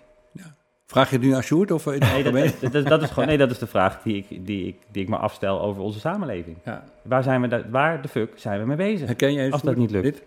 [0.86, 2.52] Vraag je het nu aan Sjoerd of in het Nee, dat, algemeen?
[2.62, 5.04] dat, dat, dat is gewoon, nee, dat is de vraag die ik, die, ik, die
[5.04, 6.58] ik me afstel over onze samenleving.
[6.66, 6.84] Ja.
[7.02, 9.08] Waar, zijn we waar de fuck zijn we mee bezig?
[9.08, 10.04] Herken jij Als dat niet lukt.
[10.04, 10.24] Dit?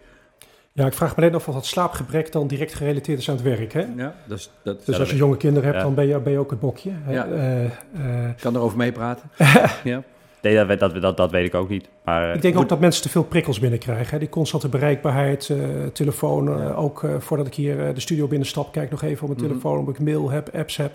[0.73, 3.45] ja, ik vraag me alleen af of dat slaapgebrek dan direct gerelateerd is aan het
[3.45, 3.73] werk.
[3.73, 3.85] Hè?
[3.97, 5.85] Ja, dat is, dat Dus als je jonge kinderen hebt, Ja.
[5.85, 6.91] dan ben je, ben je ook het bokje.
[6.95, 7.13] hè.
[7.13, 7.27] Ja.
[7.27, 9.31] Eh, eh, ik kan erover meepraten.
[9.85, 10.03] ja.
[10.43, 11.89] Nee, dat, weet- dat, dat, dat weet ik ook niet.
[12.05, 14.11] Maar Ik denk ook dat mensen te veel prikkels binnenkrijgen.
[14.11, 14.19] Hè?
[14.19, 15.57] Die constante bereikbaarheid, eh,
[15.93, 16.61] telefoon.
[16.61, 19.49] eh, ook eh, voordat ik hier de studio binnenstap, kijk nog even op mijn Mhm.
[19.49, 20.93] telefoon of ik mail heb, apps heb.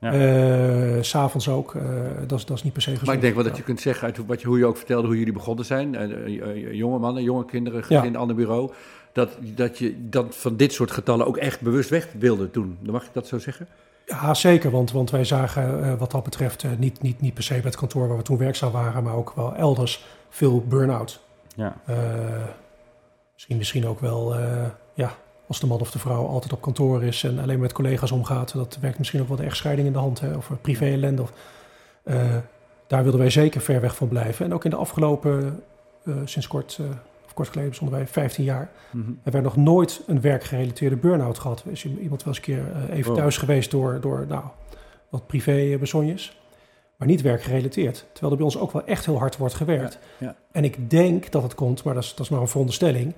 [0.00, 0.12] Ja.
[0.12, 1.74] Eh, S S'avonds ook.
[1.74, 1.82] eh,
[2.26, 3.06] dat, is, dat is niet per se gezond.
[3.06, 5.06] Maar ik denk wel dat je kunt zeggen, uit wat je, hoe je ook vertelde,
[5.06, 5.96] hoe jullie begonnen zijn.
[6.72, 7.98] jonge mannen, jonge kinderen, Ja.
[8.00, 8.70] gezin, ander bureau.
[9.12, 12.78] Dat, dat je dat van dit soort getallen ook echt bewust weg wilde doen.
[12.80, 13.66] Dan mag ik dat zo zeggen?
[14.06, 14.70] Ja, zeker.
[14.70, 17.62] Want, want wij zagen eh, wat dat betreft eh, niet, niet, niet per se bij
[17.62, 21.20] het kantoor waar we toen werkzaam waren, maar ook wel elders veel burn-out.
[21.56, 21.76] Ja.
[21.86, 21.96] Eh,
[23.32, 24.34] misschien, misschien ook wel,
[24.94, 25.14] ja,
[25.46, 28.54] als de man of de vrouw altijd op kantoor is en alleen met collega's omgaat.
[28.54, 31.22] Dat werkt misschien ook wel de echtscheiding in de hand, hè, of een privé-ellende.
[31.22, 31.32] Of,
[32.86, 34.44] daar wilden wij zeker ver weg van blijven.
[34.44, 35.62] En ook in de afgelopen,
[36.24, 36.80] sinds kort,
[37.34, 38.70] kort geleden, stonden wij 15 jaar.
[38.92, 41.64] En we hebben nog nooit een werkgerelateerde burn-out gehad.
[41.66, 43.20] Is iemand wel eens een keer eh, even Wow.
[43.20, 44.44] thuis geweest door, door nou,
[45.08, 46.38] wat privé-bezonjes.
[46.96, 48.06] Maar niet werkgerelateerd.
[48.12, 49.98] Terwijl er bij ons ook wel echt heel hard wordt gewerkt.
[50.18, 50.36] Ja, ja.
[50.52, 53.12] En ik denk dat het komt, maar dat is, dat is maar een veronderstelling.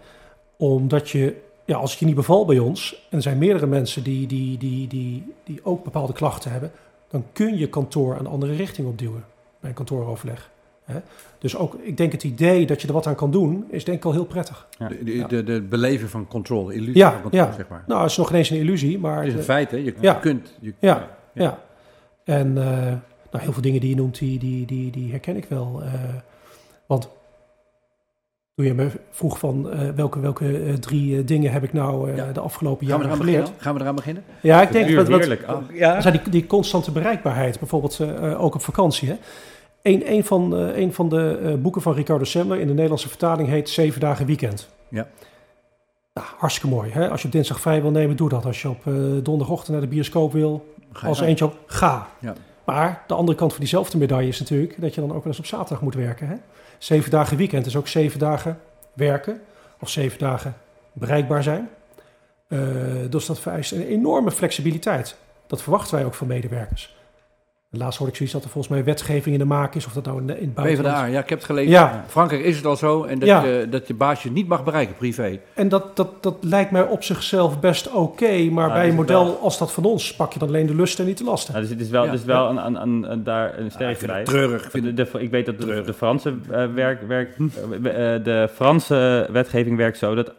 [0.56, 3.06] Omdat je, ja, als het je niet bevalt bij ons...
[3.10, 6.70] en er zijn meerdere mensen die, die, die, die, die ook bepaalde klachten hebben...
[7.08, 9.24] dan kun je kantoor een andere richting opduwen
[9.60, 10.50] bij een kantooroverleg.
[10.86, 10.98] Hè?
[11.38, 13.64] Dus ook, ik denk het idee dat je er wat aan kan doen...
[13.70, 14.66] is denk ik al heel prettig.
[14.78, 14.88] Ja.
[14.88, 17.52] De, de, de, de beleven van controle, illusie Ja, van controle, ja.
[17.52, 17.84] zeg maar.
[17.86, 19.16] Nou, het is nog ineens een illusie, maar...
[19.16, 19.76] Het is een de- feit, hè?
[19.76, 20.12] Je, Ja.
[20.12, 20.54] je kunt...
[20.60, 21.08] Je, Ja.
[21.32, 21.58] Ja,
[22.24, 22.64] en eh,
[23.30, 25.82] nou, heel veel dingen die je noemt, die, die, die, die herken ik wel.
[25.82, 25.92] eh,
[26.86, 27.08] want
[28.54, 32.32] toen je me vroeg van eh, welke, welke drie dingen heb ik nou eh, Ja.
[32.32, 33.38] de afgelopen Gaan we, jaren eraan geleerd.
[33.42, 33.62] beginnen?
[33.62, 34.24] Gaan we eraan beginnen?
[34.42, 35.42] Ja, ik denk dat, dat, heerlijk.
[35.44, 35.58] Ah.
[35.72, 36.00] Ja.
[36.00, 38.00] zijn die, die constante bereikbaarheid, bijvoorbeeld
[38.38, 39.08] ook op vakantie.
[39.08, 39.16] Hè?
[39.86, 43.08] Een, een, van, eh, een van de eh, boeken van Ricardo Semler in de Nederlandse
[43.08, 44.68] vertaling heet Zeven dagen weekend.
[44.88, 45.06] Ja.
[46.14, 46.90] Nou, hartstikke mooi.
[46.90, 47.10] Hè?
[47.10, 48.44] Als je op dinsdag vrij wil nemen, doe dat.
[48.44, 52.08] Als je op eh, donderdagochtend naar de bioscoop wil, Ga als eentje op, ga.
[52.18, 52.34] Ja.
[52.64, 55.38] Maar de andere kant van diezelfde medaille is natuurlijk dat je dan ook wel eens
[55.38, 56.28] op zaterdag moet werken.
[56.28, 56.36] Hè?
[56.78, 58.58] Zeven dagen weekend is ook zeven dagen
[58.92, 59.40] werken
[59.80, 60.54] of zeven dagen
[60.92, 61.68] bereikbaar zijn.
[63.10, 65.16] Dus dat vereist een enorme flexibiliteit.
[65.46, 66.96] Dat verwachten wij ook van medewerkers.
[67.76, 69.92] En laatst hoorde ik zoiets dat er volgens mij wetgeving in de maak is, of
[69.92, 70.94] dat nou in, in het buitenland.
[70.96, 71.70] PvdA, ja, ik heb het gelezen.
[71.70, 71.92] Ja.
[71.92, 73.42] In Frankrijk is het al zo en dat, Ja.
[73.44, 75.38] je, dat je baas je niet mag bereiken, privé.
[75.54, 78.96] En dat, dat, dat lijkt mij op zichzelf best oké, maar Ja, bij is een
[78.96, 79.38] model wel.
[79.40, 81.52] als dat van ons pak je dan alleen de lusten en niet de lasten.
[81.52, 82.10] Nou, dus het is wel, Ja.
[82.10, 84.34] dus wel een, een, een, een- daar een Ja, ik sterk vind het bij.
[84.34, 84.64] treurig.
[84.64, 87.36] Ik vind De, het, de- ik weet dat de, de Franse eh, werk, werk,
[87.82, 90.32] eh, eh, de Franse wetgeving werkt zo dat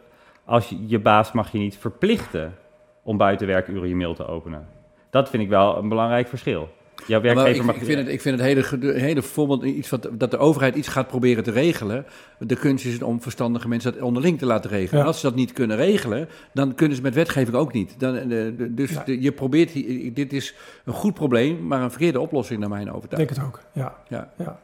[0.44, 2.54] als je, je baas mag je niet verplichten
[3.02, 4.66] om buiten werkuren je mail te openen.
[5.10, 6.68] Dat vind ik wel een belangrijk verschil.
[7.06, 9.88] Jouw maar werkgever ik, mag ik vind het, ik vind het hele, hele voorbeeld iets
[9.90, 12.06] wat, dat de overheid iets gaat proberen te regelen.
[12.38, 14.94] De kunst is het om verstandige mensen dat onderling te laten regelen.
[14.94, 15.00] Ja.
[15.00, 17.94] En als ze dat niet kunnen regelen, dan kunnen ze met wetgeving ook niet.
[18.00, 19.02] Dan, eh, de- dus Ja.
[19.04, 19.72] de- je probeert,
[20.14, 23.38] dit is een goed probleem, maar een verkeerde oplossing naar mijn Ik overtuiging.
[23.38, 23.96] denk het ook, ja.
[24.08, 24.32] Ja.
[24.38, 24.60] ja.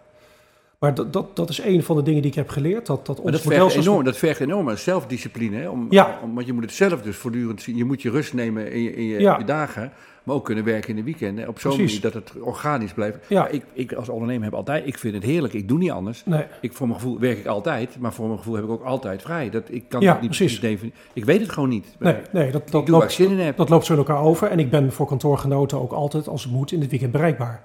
[0.85, 2.87] Maar dat, dat, dat is een van de dingen die ik heb geleerd.
[2.87, 5.57] Dat, dat ons dat vergt, enorm, dat vergt zelfdiscipline.
[5.57, 5.69] Hè?
[5.69, 6.19] Om, Ja.
[6.23, 7.77] om, want je moet het zelf dus voortdurend zien.
[7.77, 9.39] Je moet je rust nemen in je, in je, Ja.
[9.39, 9.93] je dagen,
[10.23, 11.49] maar ook kunnen werken in de weekenden.
[11.49, 13.19] Op zo'n manier dat het organisch blijft.
[13.29, 13.49] Ja.
[13.49, 15.53] Ik, ik als ondernemer heb altijd, ik vind het heerlijk.
[15.53, 16.23] Ik doe niet anders.
[16.25, 18.85] Nee, Ik, voor mijn gevoel werk ik altijd, maar voor mijn gevoel heb ik ook
[18.85, 19.51] altijd vrij.
[19.51, 20.59] Dat, ik kan Ja, het niet precies.
[20.59, 20.91] precies.
[21.13, 21.87] Ik weet het gewoon niet.
[21.99, 23.57] nee, nee dat, ik dat, loopt, zin in heb.
[23.57, 24.49] dat loopt zo in elkaar over.
[24.49, 27.63] En ik ben voor kantoorgenoten ook altijd, als het moet, in het weekend bereikbaar.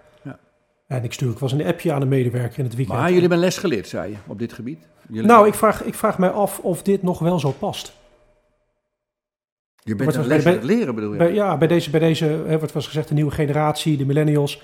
[0.90, 2.98] En ik stuur ook wel eens een appje aan een medewerker in het weekend.
[2.98, 4.88] Maar jullie hebben les geleerd, zei je, op dit gebied.
[5.10, 7.94] Jullie, Nou, ik vraag, ik vraag mij af of dit nog wel zo past.
[9.84, 11.18] je bent een was les bij- aan het leren, bedoel je?
[11.18, 14.62] Bij, ja, bij deze, bij deze hè, wat was gezegd, de nieuwe generatie, de millennials,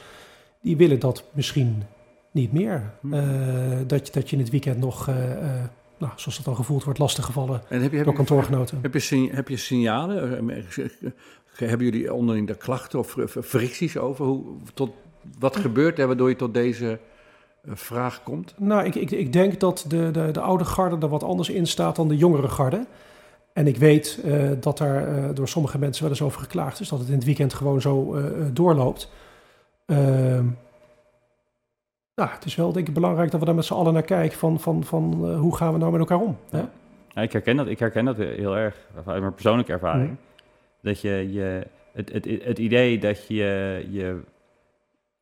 [0.62, 1.84] die willen dat misschien
[2.32, 2.92] niet meer.
[3.02, 3.14] Hm.
[3.14, 5.64] Eh, dat, je, dat je in het weekend nog, eh, eh,
[5.98, 8.80] nou, zoals dat dan gevoeld wordt, lastiggevallen en heb je, heb door kantoorgenoten.
[8.82, 10.46] Heb je, heb je signalen?
[11.56, 14.26] Hebben jullie onderling daar klachten of fr- fricties over?
[14.26, 14.92] Hoe, tot,
[15.40, 17.00] wat gebeurt er waardoor je tot deze
[17.62, 18.54] eh, vraag komt?
[18.58, 21.68] Nou, ik, ik, ik denk dat de, de, de oude garde er wat anders in
[21.68, 22.86] staat dan de jongere garde.
[23.54, 26.90] En ik weet eh, dat daar eh, door sommige mensen wel eens over geklaagd is,
[26.90, 28.16] dat het in het weekend gewoon zo
[28.54, 29.10] doorloopt.
[29.86, 30.46] Ehm,
[32.16, 34.38] nou, het is wel denk ik belangrijk dat we daar met z'n allen naar kijken
[34.38, 36.38] van, van, van eh, hoe gaan we nou met elkaar om.
[36.50, 36.58] Hè?
[36.58, 36.70] Ja.
[37.14, 40.10] Ja, ik, herken dat, ik herken dat heel erg uit mijn persoonlijke ervaring.
[40.10, 40.16] Mhm.
[40.82, 44.20] Dat je, je het, het, het idee dat je, je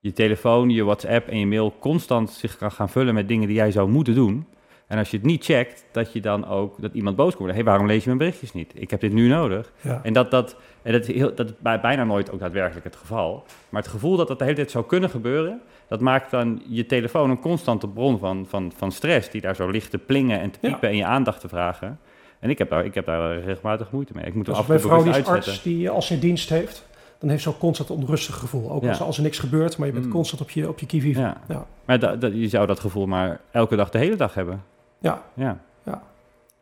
[0.03, 3.55] je telefoon, je WhatsApp en je mail constant zich kan gaan vullen met dingen die
[3.55, 4.45] jij zou moeten doen.
[4.87, 7.49] En als je het niet checkt, dat je dan ook dat iemand boos komt.
[7.49, 8.71] Hé, hey, waarom lees je mijn berichtjes niet?
[8.75, 9.71] Ik heb dit nu nodig.
[9.81, 9.99] Ja.
[10.03, 12.95] En dat, dat, en dat, is heel, dat is bij- bijna nooit ook daadwerkelijk het
[12.95, 13.43] geval.
[13.69, 16.85] Maar het gevoel dat dat de hele tijd zou kunnen gebeuren, dat maakt dan je
[16.85, 20.51] telefoon een constante bron van, van, van stress, die daar zo ligt te plingen en
[20.51, 20.69] te Ja.
[20.69, 21.99] piepen en je aandacht te vragen.
[22.39, 24.25] En ik heb daar, ik heb daar regelmatig moeite mee.
[24.25, 26.85] Ik moet Dus af en toe vrouw is arts, die als in dienst heeft,
[27.23, 28.71] dan heeft ze ook constant een onrustig gevoel.
[28.71, 28.89] Ook Ja.
[28.89, 30.11] als, als er niks gebeurt, maar je bent Mm.
[30.11, 31.19] constant op je, op je kivive.
[31.19, 31.41] Ja.
[31.47, 31.65] Ja.
[31.85, 34.63] Maar da- je zou dat gevoel maar elke dag de hele dag hebben.
[34.99, 35.23] Ja.
[35.33, 35.59] Ja.
[35.83, 36.03] Ja.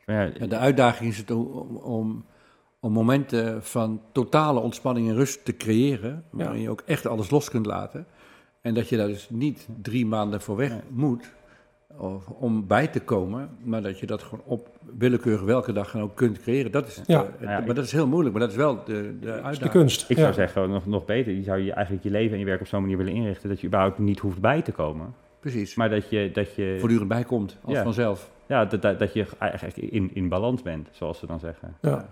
[0.05, 2.25] Maar ja, Ja, de uitdaging is het om, om,
[2.79, 6.61] om momenten van totale ontspanning en rust te creëren, waarin Ja.
[6.61, 8.05] je ook echt alles los kunt laten.
[8.61, 11.31] En dat je daar dus niet drie maanden voor weg moet
[11.97, 16.01] of, om bij te komen, maar dat je dat gewoon op willekeurig welke dag dan
[16.01, 16.71] ook kunt creëren.
[16.71, 17.23] Dat is, het, Ja.
[17.23, 19.57] eh, het- maar dat is heel moeilijk, maar dat is wel de, de uitdaging.
[19.61, 20.09] de kunst.
[20.09, 20.21] Ik ja.
[20.21, 22.67] zou zeggen, nog, nog beter, je zou je eigenlijk je leven en je werk op
[22.67, 25.13] zo'n manier willen inrichten dat je überhaupt niet hoeft bij te komen.
[25.39, 25.75] Precies.
[25.75, 27.83] Maar dat je, dat je, Voortdurend bijkomt, als Ja.
[27.83, 28.31] vanzelf.
[28.45, 31.75] ja, dat, dat, dat je eigenlijk in, in balans bent, zoals ze dan zeggen.
[31.81, 32.09] Ja.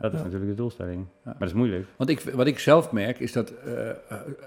[0.00, 0.24] Dat is Ja.
[0.24, 0.98] natuurlijk de doelstelling.
[0.98, 1.20] Ja.
[1.24, 1.86] Maar dat is moeilijk.
[1.96, 3.96] Want ik, wat ik zelf merk is dat eh, eh,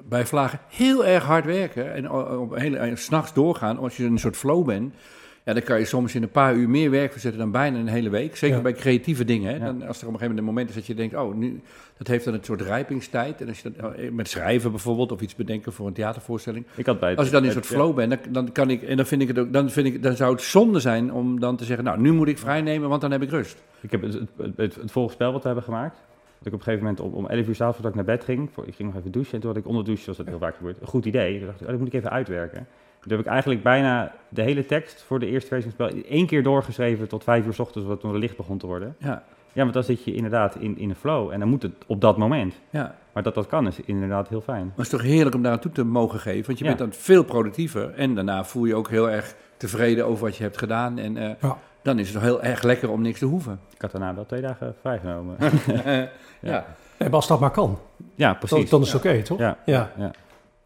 [0.03, 4.03] bij vlagen heel erg hard werken en o- op hele, 's s'nachts doorgaan, als je
[4.03, 4.93] in een soort flow bent,
[5.43, 7.87] ja, dan kan je soms in een paar uur meer werk verzetten dan bijna een
[7.87, 8.35] hele week.
[8.35, 8.61] Zeker Ja.
[8.63, 9.53] bij creatieve dingen.
[9.53, 9.59] Hè?
[9.59, 11.61] Dan, als er op een gegeven moment een moment is dat je denkt, oh, nu,
[11.97, 13.41] dat heeft dan een soort rijpingstijd.
[13.41, 16.65] En als je dat, oh, met schrijven bijvoorbeeld of iets bedenken voor een theatervoorstelling.
[16.75, 18.69] Ik had bij het- Als ik dan in een soort flow ben, dan, dan kan
[18.69, 21.13] ik, en dan vind ik het ook, dan vind ik, dan zou het zonde zijn
[21.13, 23.63] om dan te zeggen, nou, nu moet ik vrij nemen, want dan heb ik rust.
[23.81, 25.95] Ik heb het, het, het, het volgende spel wat we hebben gemaakt.
[26.37, 28.25] Dat ik op een gegeven moment om, om 11 uur s'avonds voordat ik naar bed
[28.25, 28.49] ging.
[28.53, 29.33] Voor, ik ging nog even douchen.
[29.33, 31.37] En toen had ik onder douchen, zoals dat heel vaak gebeurt, een goed idee.
[31.37, 32.67] Toen dacht ik, oh, dat moet ik even uitwerken.
[32.99, 36.11] Toen heb ik eigenlijk bijna de hele tekst voor de eerste versie van het spel
[36.11, 38.95] één keer doorgeschreven tot vijf uur s ochtends, wat toen het licht begon te worden.
[38.99, 41.31] Ja, Ja, want dan zit je inderdaad in, in een flow.
[41.31, 42.53] En dan moet het op dat moment.
[42.69, 42.95] ja.
[43.13, 44.61] Maar dat dat kan is inderdaad heel fijn.
[44.65, 46.45] Maar het is toch heerlijk om daar naartoe te mogen geven.
[46.45, 46.75] Want je Ja.
[46.75, 47.93] bent dan veel productiever.
[47.93, 50.97] En daarna voel je ook heel erg tevreden over wat je hebt gedaan.
[50.97, 51.57] En eh, Ja.
[51.81, 53.59] dan is het toch heel erg lekker om niks te hoeven.
[53.75, 55.35] Ik had daarna wel twee dagen vrijgenomen.
[56.41, 56.65] ja.
[56.97, 57.79] Nee, maar als dat maar kan,
[58.15, 58.69] ja, dan, precies.
[58.69, 59.39] dan is het oké, toch?
[59.39, 59.57] Ja.
[59.65, 59.91] Ja.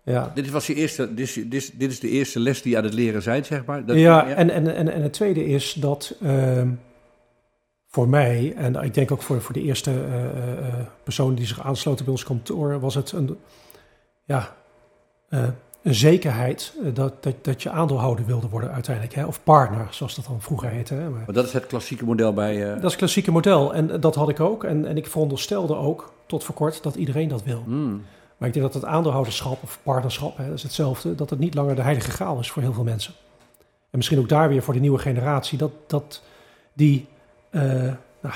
[0.04, 0.32] Ja.
[0.36, 2.78] Dit, was je eerste, dit, is, dit, is, dit is de eerste les die je
[2.78, 3.86] aan het leren zijn, zeg maar.
[3.86, 6.70] Dat, ja, En, en, en, en het tweede is dat ehm,
[7.88, 12.06] voor mij, en ik denk ook voor, voor de eerste eh, personen die zich aansloten
[12.06, 13.38] bij ons kantoor, was het een,
[14.24, 14.56] ja,
[15.30, 19.16] een zekerheid dat, dat, dat je aandeelhouder wilde worden uiteindelijk.
[19.16, 19.26] Hè?
[19.26, 20.94] Of partner, zoals dat dan vroeger heette.
[20.94, 21.10] Hè?
[21.10, 22.66] Maar Maar dat is het klassieke model bij...
[22.66, 24.64] dat is het klassieke model en dat had ik ook.
[24.64, 27.64] En, en ik veronderstelde ook, tot voor kort, dat iedereen dat wil.
[27.66, 28.04] hmm.
[28.44, 31.54] Maar ik denk dat het aandeelhouderschap of partnerschap, hè, dat is hetzelfde, dat het niet
[31.54, 33.14] langer de heilige graal is voor heel veel mensen.
[33.90, 36.22] En misschien ook daar weer voor de nieuwe generatie, dat, dat
[36.74, 37.08] die,
[37.50, 37.62] eh,
[38.22, 38.34] nou,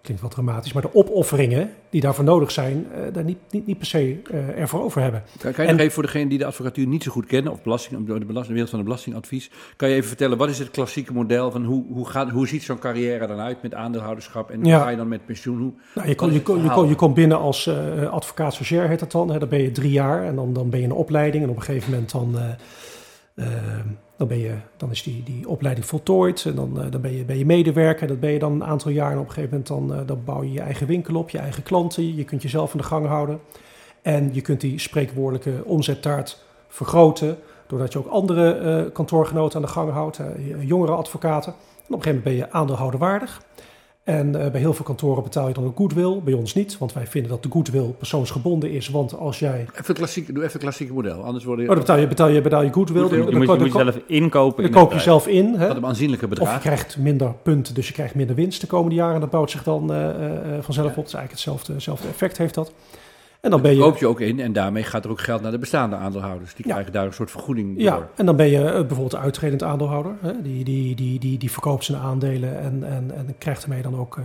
[0.00, 3.78] klinkt wat dramatisch, maar de opofferingen die daarvoor nodig zijn, eh, daar niet, niet, niet
[3.78, 5.22] per se eh, ervoor over hebben.
[5.38, 7.52] Kan, kan je En- nog even voor degene die de advocatuur niet zo goed kennen,
[7.52, 10.58] of belasting, de, belasting, de wereld van het belastingadvies, kan je even vertellen, wat is
[10.58, 14.50] het klassieke model van hoe, hoe, gaat, hoe ziet zo'n carrière dan uit met aandeelhouderschap
[14.50, 14.78] en hoe Ja.
[14.82, 15.58] ga je dan met pensioen?
[15.58, 18.54] Hoe, Nou, je, komt je, het kom- je, kom- je komt binnen als eh advocaat
[18.54, 19.30] stagiair, heet dat dan.
[19.30, 21.44] Hè, dan ben je drie jaar en dan, dan ben je in een opleiding.
[21.44, 22.36] En op een gegeven moment dan,
[24.18, 26.44] dan, ben je, dan is die, die opleiding voltooid.
[26.44, 28.06] En dan, eh, dan ben, je, ben je medewerker.
[28.06, 29.12] Dat ben je dan een aantal jaar.
[29.12, 31.38] En op een gegeven moment dan, eh, dan bouw je je eigen winkel op, je
[31.38, 32.14] eigen klanten.
[32.14, 33.40] Je kunt jezelf aan de gang houden.
[34.02, 37.38] En je kunt die spreekwoordelijke omzettaart vergroten.
[37.66, 40.20] Doordat je ook andere eh, kantoorgenoten aan de gang houdt.
[40.60, 41.52] jongere advocaten.
[41.52, 43.42] En op een gegeven moment ben je aandeelhouderwaardig.
[44.08, 46.20] En eh, bij heel veel kantoren betaal je dan een goodwill.
[46.24, 48.88] Bij ons niet, want wij vinden dat de goodwill persoonsgebonden is.
[48.88, 49.66] Want als jij...
[49.80, 52.40] even klassiek, doe even het klassieke model, anders worden Oh, dan betaal je, betaal je,
[52.40, 53.08] betaal je goodwill.
[53.08, 54.62] Dan, Je moet, dan, je moet jezelf inkopen.
[54.62, 55.54] dan in koop je zelf in.
[55.54, 55.66] Hè?
[55.66, 56.60] dat een aanzienlijke Of je bedrag.
[56.60, 59.14] krijgt minder punten, dus je krijgt minder winst de komende jaren.
[59.14, 60.96] En dat bouwt zich dan eh, eh, vanzelf op.
[60.96, 62.72] Het is eigenlijk hetzelfde, hetzelfde effect heeft dat.
[63.40, 63.80] En dan ben je...
[63.80, 66.54] koop je ook in en daarmee gaat er ook geld naar de bestaande aandeelhouders.
[66.54, 66.72] Die Ja.
[66.72, 68.08] krijgen daar een soort vergoeding Ja, voor.
[68.14, 70.12] en dan ben je eh, bijvoorbeeld de uittredend aandeelhouder.
[70.20, 70.42] Hè?
[70.42, 74.16] Die, die, die, die, die verkoopt zijn aandelen en, en, en krijgt ermee dan ook
[74.16, 74.24] eh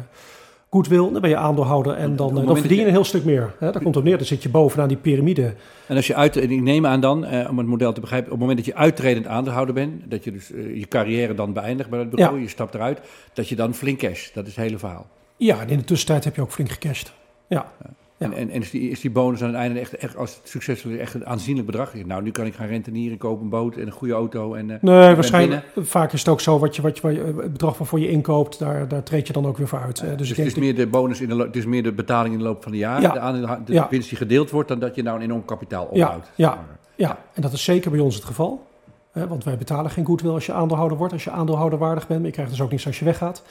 [0.69, 1.11] goodwill.
[1.11, 3.53] Dan ben je aandeelhouder en dan, eh, dan dat verdien je een heel stuk meer.
[3.59, 3.71] Hè?
[3.71, 5.53] Daar komt op neer, dan zit je bovenaan die piramide.
[5.87, 8.31] En als je uit, en ik neem aan dan, eh, om het model te begrijpen,
[8.31, 11.53] op het moment dat je uittredend aandeelhouder bent, dat je dus eh, je carrière dan
[11.53, 12.99] beëindigt bij het bureau, je stapt eruit,
[13.33, 14.31] dat je dan flink cash.
[14.33, 15.07] Dat is het hele verhaal.
[15.37, 17.11] Ja, en in de tussentijd heb je ook flink gecashed.
[17.47, 17.89] Ja, Ja.
[18.23, 20.49] En, en, en is, die, is die bonus aan het einde echt, echt als het
[20.49, 21.93] succesvol is, echt een aanzienlijk bedrag?
[22.05, 24.53] Nou, nu kan ik gaan rentenieren, kopen een boot en een goede auto.
[24.53, 25.65] En, eh, nee, waarschijnlijk.
[25.75, 28.09] Vaak is het ook zo, wat je, wat je, wat je- het bedrag waarvoor je
[28.09, 29.99] inkoopt, daar, daar treed je dan ook weer voor uit.
[29.99, 31.93] Eh, dus dus ik het is meer de bonus in de, het is meer de
[31.93, 33.11] betaling in de loop van de jaren, Ja.
[33.13, 33.87] de, aandeel- de Ja.
[33.89, 36.31] winst die gedeeld wordt, dan dat je nou een enorm kapitaal Ja, opbouwt.
[36.35, 36.65] ja.
[36.95, 38.65] Ja, en dat is zeker bij ons het geval.
[39.13, 42.19] Want wij betalen geen goodwill als je aandeelhouder wordt, als je aandeelhouderwaardig bent.
[42.19, 43.43] Maar je krijgt dus ook niets als je weggaat.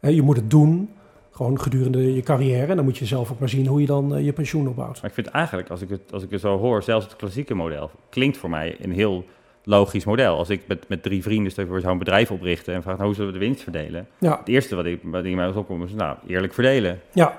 [0.00, 0.90] Eh, je moet het doen,
[1.32, 2.66] gewoon gedurende je carrière.
[2.66, 5.00] En dan moet je zelf ook maar zien hoe je dan eh, je pensioen opbouwt.
[5.00, 7.54] Maar ik vind eigenlijk, als ik, het, als ik het zo hoor, zelfs het klassieke
[7.54, 9.24] model klinkt voor mij een heel
[9.64, 10.36] logisch model.
[10.36, 13.32] Als ik met, met drie vrienden zou een bedrijf oprichten en vraag nou, hoe zullen
[13.32, 14.08] we de winst verdelen?
[14.18, 17.00] Ja, Het eerste wat ik, wat in mij was opkomen is, nou, eerlijk verdelen.
[17.12, 17.38] ja.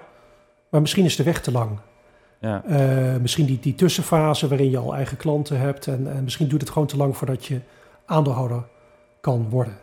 [0.70, 1.80] Maar misschien is de weg te lang.
[2.40, 2.64] Ja.
[2.64, 5.88] Eh, misschien die, die tussenfase waarin je al eigen klanten hebt.
[5.88, 7.60] En, en misschien duurt het gewoon te lang voordat je
[8.06, 8.64] aandeelhouder
[9.22, 9.78] kan worden.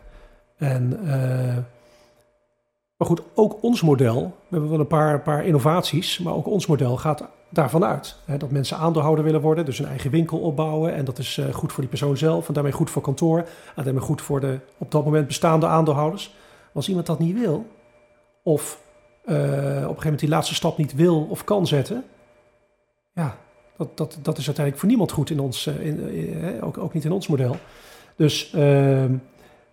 [0.57, 1.57] En, eh,
[3.01, 6.65] maar goed, ook ons model, we hebben wel een paar, paar innovaties, maar ook ons
[6.65, 8.15] model gaat daarvan uit.
[8.25, 10.93] Hè, dat mensen aandeelhouder willen worden, dus een eigen winkel opbouwen.
[10.93, 13.37] En dat is eh, goed voor die persoon zelf en daarmee goed voor kantoor.
[13.75, 16.35] En daarmee goed voor de op dat moment bestaande aandeelhouders.
[16.73, 17.65] Als iemand dat niet wil,
[18.43, 18.81] of
[19.25, 22.03] eh, op een gegeven moment die laatste stap niet wil of kan zetten,
[23.13, 23.37] ja,
[23.77, 27.05] dat, dat, dat is uiteindelijk voor niemand goed in ons, eh, in, ook, ook niet
[27.05, 27.55] in ons model.
[28.15, 29.11] Dus ehm,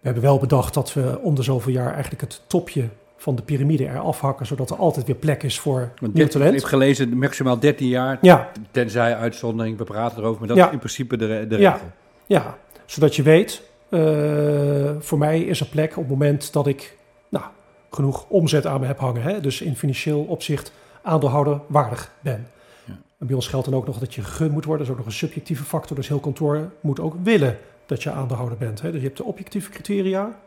[0.00, 2.88] we hebben wel bedacht dat we om de zoveel jaar eigenlijk het topje
[3.20, 6.24] van de piramide eraf hakken, zodat er altijd weer plek is voor Want nieuw 13
[6.24, 6.54] ik talent.
[6.54, 10.66] heb gelezen, maximaal 13 jaar, Ja, tenzij uitzondering, we praten erover, maar dat Ja.
[10.66, 11.72] is in principe de, de Ja.
[11.72, 11.86] regel.
[12.26, 16.96] Ja, zodat je weet, eh, voor mij is er plek op het moment dat ik
[17.28, 17.44] nou,
[17.90, 19.22] genoeg omzet aan me heb hangen.
[19.22, 19.40] Hè?
[19.40, 22.46] Dus in financieel opzicht aandeelhouder waardig ben.
[22.84, 22.92] Ja.
[23.18, 24.86] En bij ons geldt dan ook nog dat je gegund moet worden.
[24.86, 25.96] Dat is ook nog een subjectieve factor.
[25.96, 28.80] Dus heel kantoor moet ook willen dat je aandeelhouder bent.
[28.82, 28.90] Hè?
[28.90, 30.38] Dus je hebt de objectieve criteria,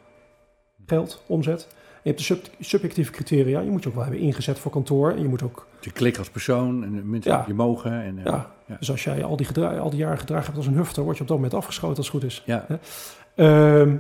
[0.85, 1.67] geld, omzet.
[2.03, 3.59] Je hebt de sub- subjectieve criteria.
[3.59, 5.11] Je moet je ook wel hebben ingezet voor kantoor.
[5.11, 7.43] En je moet ook, Je klikt als persoon en mensen Ja.
[7.47, 7.91] je mogen.
[8.03, 8.75] En, eh, ja, ja.
[8.79, 11.21] dus als jij al die, al die jaren gedragen hebt als een hufter, word je
[11.21, 12.43] op dat moment afgeschoten als het goed is.
[12.45, 12.65] ja.
[13.35, 13.95] Ehm,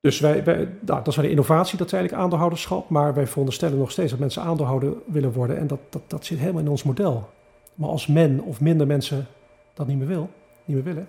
[0.00, 2.88] dus wij, wij, nou, dat is wel de innovatie, dat is eigenlijk aandeelhouderschap.
[2.88, 5.58] Maar wij veronderstellen nog steeds dat mensen aandeelhouder willen worden.
[5.58, 7.28] En dat, dat, dat zit helemaal in ons model.
[7.74, 9.26] Maar als men of minder mensen
[9.74, 10.30] dat niet meer, wil,
[10.64, 11.08] niet meer willen...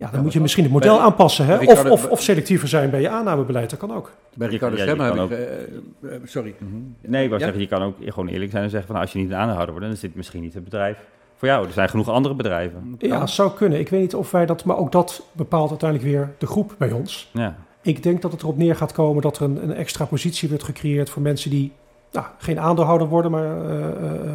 [0.00, 1.46] Ja, dan Ja, moet je misschien het model bij- aanpassen.
[1.46, 1.56] Hè?
[1.56, 4.12] Of, of, of selectiever zijn bij je aannamebeleid, dat kan ook.
[4.34, 5.38] Bij Ricardo ja, Stemmer heb ik...
[5.38, 6.54] eh, eh, sorry.
[7.00, 7.46] Nee, ik wou Ja?
[7.46, 9.36] zeggen, je kan ook gewoon eerlijk zijn en zeggen van nou, als je niet een
[9.36, 10.98] aandeelhouder wordt, dan is dit misschien niet het bedrijf
[11.36, 11.66] voor jou.
[11.66, 12.94] Er zijn genoeg andere bedrijven.
[12.98, 13.78] Ja, zou kunnen.
[13.78, 14.64] Ik weet niet of wij dat...
[14.64, 17.30] Maar ook dat bepaalt uiteindelijk weer de groep bij ons.
[17.32, 17.56] Ja.
[17.82, 20.64] Ik denk dat het erop neer gaat komen dat er een, een extra positie wordt
[20.64, 21.72] gecreëerd voor mensen die
[22.12, 24.30] nou, geen aandeelhouder worden, maar eh, eh, eh,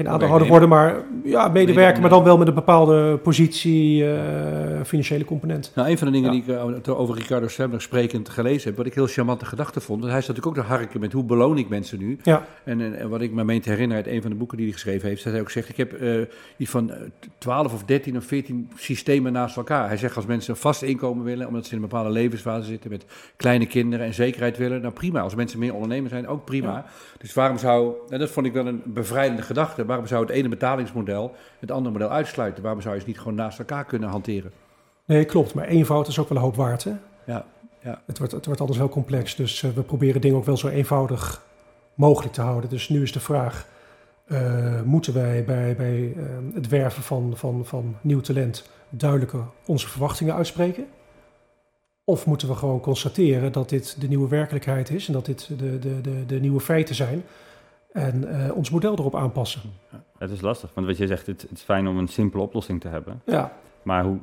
[0.00, 5.24] geen aandeelhouder worden, maar ja, medewerker, maar dan wel met een bepaalde positie, eh, financiële
[5.24, 5.72] component.
[5.74, 6.40] Nou, een van de dingen Ja.
[6.40, 10.00] die ik eh, over Ricardo Stemmer sprekend gelezen heb, wat ik heel charmante gedachte vond,
[10.00, 12.18] want hij staat natuurlijk ook te harken met hoe beloon ik mensen nu.
[12.22, 12.44] Ja.
[12.64, 14.66] En, en, en wat ik me meen te herinneren uit een van de boeken die
[14.66, 16.20] hij geschreven heeft, dat hij ook zegt, ik heb eh,
[16.56, 16.96] iets van eh,
[17.38, 19.88] 12 of 13 of 14 systemen naast elkaar.
[19.88, 22.90] Hij zegt als mensen een vast inkomen willen, omdat ze in een bepaalde levensfase zitten
[22.90, 23.04] met
[23.36, 25.20] kleine kinderen en zekerheid willen, nou prima.
[25.20, 26.72] Als mensen meer ondernemer zijn, ook prima.
[26.72, 26.84] Ja.
[27.18, 30.48] Dus waarom zou, en dat vond ik wel een bevrijdende gedachte, waarom zou het ene
[30.48, 32.62] betalingsmodel het andere model uitsluiten?
[32.62, 34.52] Waarom zou je ze niet gewoon naast elkaar kunnen hanteren?
[35.04, 35.54] Nee, klopt.
[35.54, 36.84] Maar eenvoud is ook wel een hoop waard.
[36.84, 36.92] Hè?
[37.26, 37.46] Ja,
[37.82, 38.02] ja.
[38.06, 39.34] Het, wordt, het wordt anders heel complex.
[39.36, 41.42] Dus eh, we proberen dingen ook wel zo eenvoudig
[41.94, 42.70] mogelijk te houden.
[42.70, 43.66] Dus nu is de vraag:
[44.24, 46.22] eh, moeten wij bij, bij eh,
[46.54, 50.86] het werven van, van, van nieuw talent duidelijker onze verwachtingen uitspreken?
[52.04, 55.78] Of moeten we gewoon constateren dat dit de nieuwe werkelijkheid is en dat dit de,
[55.78, 57.24] de, de, de nieuwe feiten zijn
[57.92, 59.60] en eh, ons model erop aanpassen?
[60.18, 62.80] Het is lastig, want wat je zegt, het, het is fijn om een simpele oplossing
[62.80, 63.22] te hebben.
[63.24, 64.18] Ja, Maar hoe,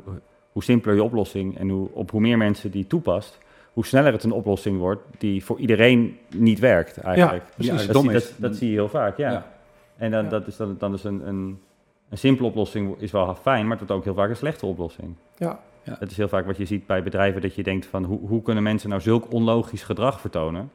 [0.51, 3.37] hoe simpeler je oplossing en hoe, op hoe meer mensen die toepast,
[3.73, 7.43] hoe sneller het een oplossing wordt die voor iedereen niet werkt eigenlijk.
[7.43, 7.85] Ja, precies.
[7.85, 9.31] Ja, dat, zie, dat, dat zie je heel vaak, ja.
[9.31, 9.45] Ja.
[9.97, 10.29] En dan, Ja.
[10.29, 11.59] dat is dan, dan is een, een,
[12.09, 15.15] een simpele oplossing is wel fijn, maar het wordt ook heel vaak een slechte oplossing.
[15.37, 15.59] ja,
[15.99, 18.41] Dat is heel vaak wat je ziet bij bedrijven, dat je denkt van hoe, hoe
[18.41, 20.71] kunnen mensen nou zulk onlogisch gedrag vertonen?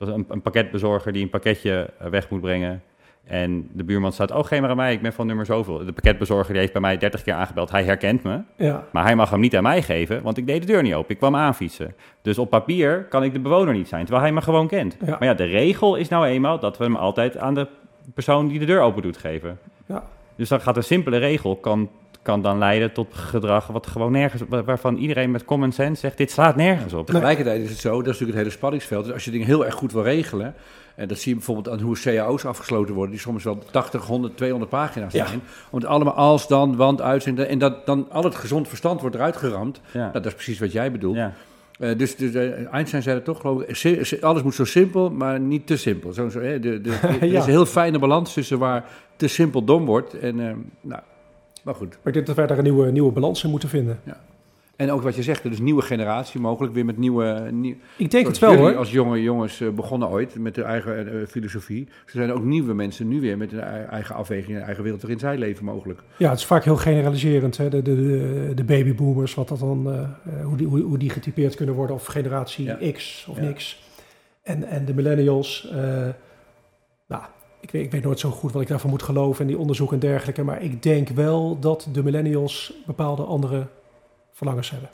[0.00, 2.82] Zoals een, een pakketbezorger die een pakketje eh, weg moet brengen
[3.26, 5.78] en de buurman staat, oh geef maar aan mij, ik ben van nummer zoveel.
[5.84, 8.40] De pakketbezorger die heeft bij mij 30 keer aangebeld, hij herkent me.
[8.56, 10.94] ja, Maar hij mag hem niet aan mij geven, want ik deed de deur niet
[10.94, 11.10] open.
[11.10, 11.94] Ik kwam aanfietsen.
[12.22, 14.96] Dus op papier kan ik de bewoner niet zijn, terwijl hij me gewoon kent.
[15.04, 15.10] Ja.
[15.10, 17.66] Maar ja, de regel is nou eenmaal dat we hem altijd aan de
[18.14, 19.58] persoon die de deur open doet geven.
[19.86, 20.02] ja.
[20.36, 21.90] Dus dan gaat een simpele regel kan,
[22.22, 26.16] kan dan leiden tot gedrag wat gewoon nergens, wa- waarvan iedereen met common sense zegt,
[26.16, 27.06] dit slaat nergens op.
[27.06, 29.04] Tegelijkertijd is het zo, dat is natuurlijk het hele spanningsveld.
[29.04, 30.54] Dus als je dingen heel erg goed wil regelen,
[30.94, 34.36] en dat zie je bijvoorbeeld aan hoe cao's afgesloten worden, die soms wel 80, 100,
[34.36, 35.26] 200 pagina's Ja.
[35.26, 35.40] zijn.
[35.70, 37.48] Om het allemaal als, dan, want, uitzenden.
[37.48, 39.80] En dat dan al het gezond verstand wordt eruit geramd.
[39.92, 39.98] Ja.
[40.00, 41.16] Nou, dat is precies wat jij bedoelt.
[41.16, 41.32] Ja.
[41.78, 43.76] Eh, dus dus eh, Einstein zei het toch, geloof ik.
[43.76, 46.12] si- Alles moet zo simpel, maar niet te simpel.
[46.12, 47.38] Zo, zo, hè, de, de, Er Ja.
[47.38, 48.84] is een heel fijne balans tussen waar
[49.16, 50.14] te simpel dom wordt.
[50.18, 51.02] En, eh, nou,
[51.64, 51.88] maar goed.
[51.90, 54.00] Maar ik denk dat wij daar een nieuwe, nieuwe balans in moeten vinden.
[54.76, 57.48] En ook wat je zegt, dus nieuwe generatie mogelijk weer met nieuwe...
[57.52, 58.76] nieuw- Ik denk het wel hoor.
[58.76, 61.88] als jonge jongens eh, begonnen ooit met hun eigen eh, filosofie.
[62.04, 65.02] Er zijn ook nieuwe mensen nu weer met hun ei- eigen afweging en eigen wereld
[65.02, 66.00] waarin zij leven mogelijk.
[66.16, 67.56] Ja, het is vaak heel generaliserend.
[67.56, 67.68] Hè?
[67.68, 71.54] De, de, de, de babyboomers, wat dat dan, eh, hoe, die, hoe, hoe die getypeerd
[71.54, 72.78] kunnen worden, of generatie Ja.
[72.92, 73.42] X of Ja.
[73.42, 73.82] niks.
[74.42, 75.72] En, en de millennials,
[77.70, 80.00] ik weet, ik weet nooit zo goed wat ik daarvan moet geloven en die onderzoeken
[80.00, 80.42] en dergelijke.
[80.42, 83.66] Maar ik denk wel dat de millennials bepaalde andere
[84.32, 84.88] verlangens hebben.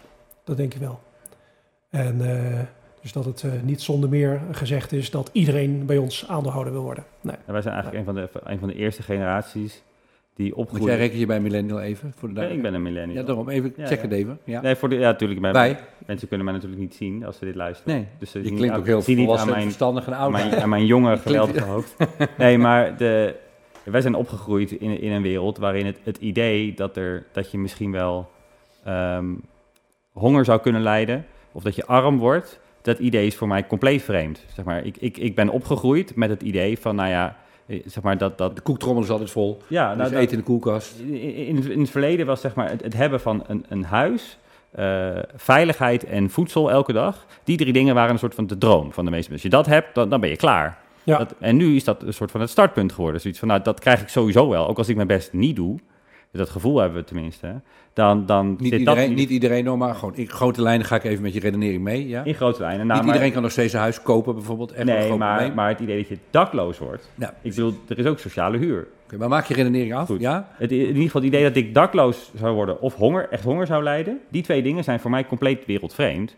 [0.44, 1.00] Dat denk ik wel.
[1.90, 2.60] En eh,
[3.00, 6.82] dus dat het eh, niet zonder meer gezegd is dat iedereen bij ons aandeelhouder wil
[6.82, 7.04] worden.
[7.20, 7.36] Nee.
[7.46, 9.82] En wij zijn eigenlijk een, van de, een van de eerste generaties
[10.36, 10.96] die Want jij opgroeien.
[10.96, 12.12] reken je bij millennial even?
[12.16, 13.16] Voor de Ja, ik ben een millennial.
[13.16, 14.02] Ja, daarom even, Ja, check ja.
[14.02, 14.38] het even.
[14.44, 14.60] Ja.
[14.60, 15.40] Nee, voor de, ja, natuurlijk.
[15.40, 15.78] Wij?
[16.06, 17.94] Mensen kunnen mij natuurlijk niet zien als ze dit luisteren.
[17.94, 20.06] Nee, Dus ze je zien klinkt niet- ook heel zien niet aan volwassen, mijn, verstandig
[20.06, 20.30] en oud.
[20.30, 21.96] mijn, aan mijn jonge, geweldige hoofd.
[22.38, 23.34] Nee, maar de,
[23.84, 27.58] wij zijn opgegroeid in, in een wereld waarin het, het idee dat, er, dat je
[27.58, 28.30] misschien wel
[28.84, 29.26] ehm,
[30.12, 34.02] honger zou kunnen lijden, of dat je arm wordt, dat idee is voor mij compleet
[34.02, 34.44] vreemd.
[34.54, 37.34] Zeg maar, ik, ik, ik ben opgegroeid met het idee van, nou ja, eh,
[37.66, 38.38] zeg maar dat...
[38.38, 39.58] dat De koektrommel is altijd vol.
[39.66, 40.98] ja, Nou, dus dat- eten in de koelkast.
[40.98, 44.38] in, in, het verleden was zeg maar het, het hebben van een, een huis,
[44.70, 47.26] eh, veiligheid en voedsel elke dag.
[47.44, 49.50] Die drie dingen waren een soort van de droom van de meeste mensen.
[49.50, 50.78] Als je dat hebt, dan, dan ben je klaar.
[51.02, 51.18] Ja.
[51.18, 53.20] Dat, en nu is dat een soort van het startpunt geworden.
[53.20, 54.66] Zoiets van, nou, dat krijg ik sowieso wel.
[54.68, 55.78] Ook als ik mijn best niet doe,
[56.32, 57.60] dat gevoel hebben we tenminste,
[57.92, 61.04] dan, dan Niet zit iedereen, dat niet iedereen maar gewoon in grote lijnen ga ik
[61.04, 62.08] even met je redenering mee.
[62.08, 62.24] Ja?
[62.24, 62.86] in grote lijnen.
[62.86, 64.72] Nou, niet maar- iedereen kan nog steeds een huis kopen bijvoorbeeld.
[64.72, 67.10] Echt nee, maar, maar het idee dat je dakloos wordt.
[67.14, 68.86] Ja, Ik bedoel, er is ook sociale huur.
[69.04, 70.06] Oké, maar maak je redenering af.
[70.06, 70.20] Goed.
[70.20, 70.48] Ja?
[70.52, 73.66] Het, in ieder geval het idee dat ik dakloos zou worden of honger, echt honger
[73.66, 74.20] zou lijden.
[74.28, 76.36] Die twee dingen zijn voor mij compleet wereldvreemd.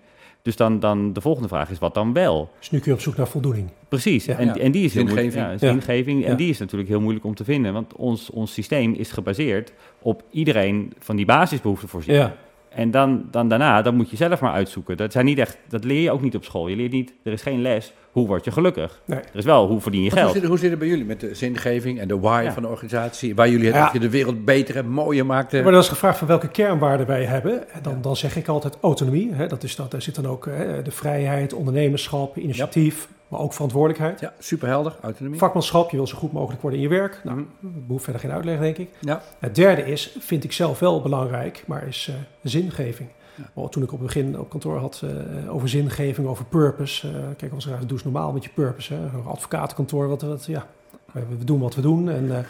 [0.49, 2.51] Dus dan, dan de volgende vraag is wat dan wel?
[2.59, 3.69] Dus nu kun je op zoek naar voldoening.
[3.89, 4.25] Precies.
[4.25, 4.39] Ja.
[4.39, 4.57] en, Ja.
[4.57, 5.33] en die is heel moeilijk.
[5.33, 5.61] Zingeving.
[5.61, 6.25] Ja, zingeving.
[6.25, 7.73] En die is natuurlijk heel moeilijk om te vinden.
[7.73, 12.15] Want ons, ons systeem is gebaseerd op iedereen van die basisbehoeften voorzien.
[12.15, 12.37] Ja.
[12.71, 14.97] En dan, dan daarna, dan moet je zelf maar uitzoeken.
[14.97, 16.69] Dat, zijn niet echt, dat leer je ook niet op school.
[16.69, 19.01] Je leert niet, er is geen les, hoe word je gelukkig?
[19.05, 19.19] Nee.
[19.19, 20.33] Er is wel, hoe verdien je Want Hoe geld?
[20.33, 22.53] zit, het, hoe zit het bij jullie met de zingeving en de why Ja.
[22.53, 23.35] van de organisatie?
[23.35, 23.85] Waar jullie het, Ja.
[23.85, 25.53] dat je de wereld beter en mooier maakt?
[25.53, 27.71] Maar dan is gevraagd van welke kernwaarden wij hebben.
[27.73, 29.33] En dan, dan zeg ik altijd autonomie.
[29.33, 33.53] Hè, dat is dat, daar zit dan ook hè, de vrijheid, ondernemerschap, initiatief, maar ook
[33.53, 34.21] verantwoordelijkheid.
[34.21, 35.39] Ja, superhelder, autonomie.
[35.39, 37.21] Vakmanschap, je wil zo goed mogelijk worden in je werk.
[37.25, 38.91] Nou, dat behoeft verder geen uitleg, denk ik.
[39.01, 39.23] Ja.
[39.39, 43.09] Het derde is, vind ik zelf wel belangrijk, maar is eh, zingeving.
[43.55, 47.09] Maar toen ik op het begin op kantoor had eh, over zingeving, over purpose.
[47.09, 48.95] eh, kijk, als doe eens normaal met je purpose.
[48.95, 49.01] Hè?
[49.01, 50.67] Een advocatenkantoor, wat, wat ja,
[51.13, 52.09] we, doen wat we doen.
[52.09, 52.31] En,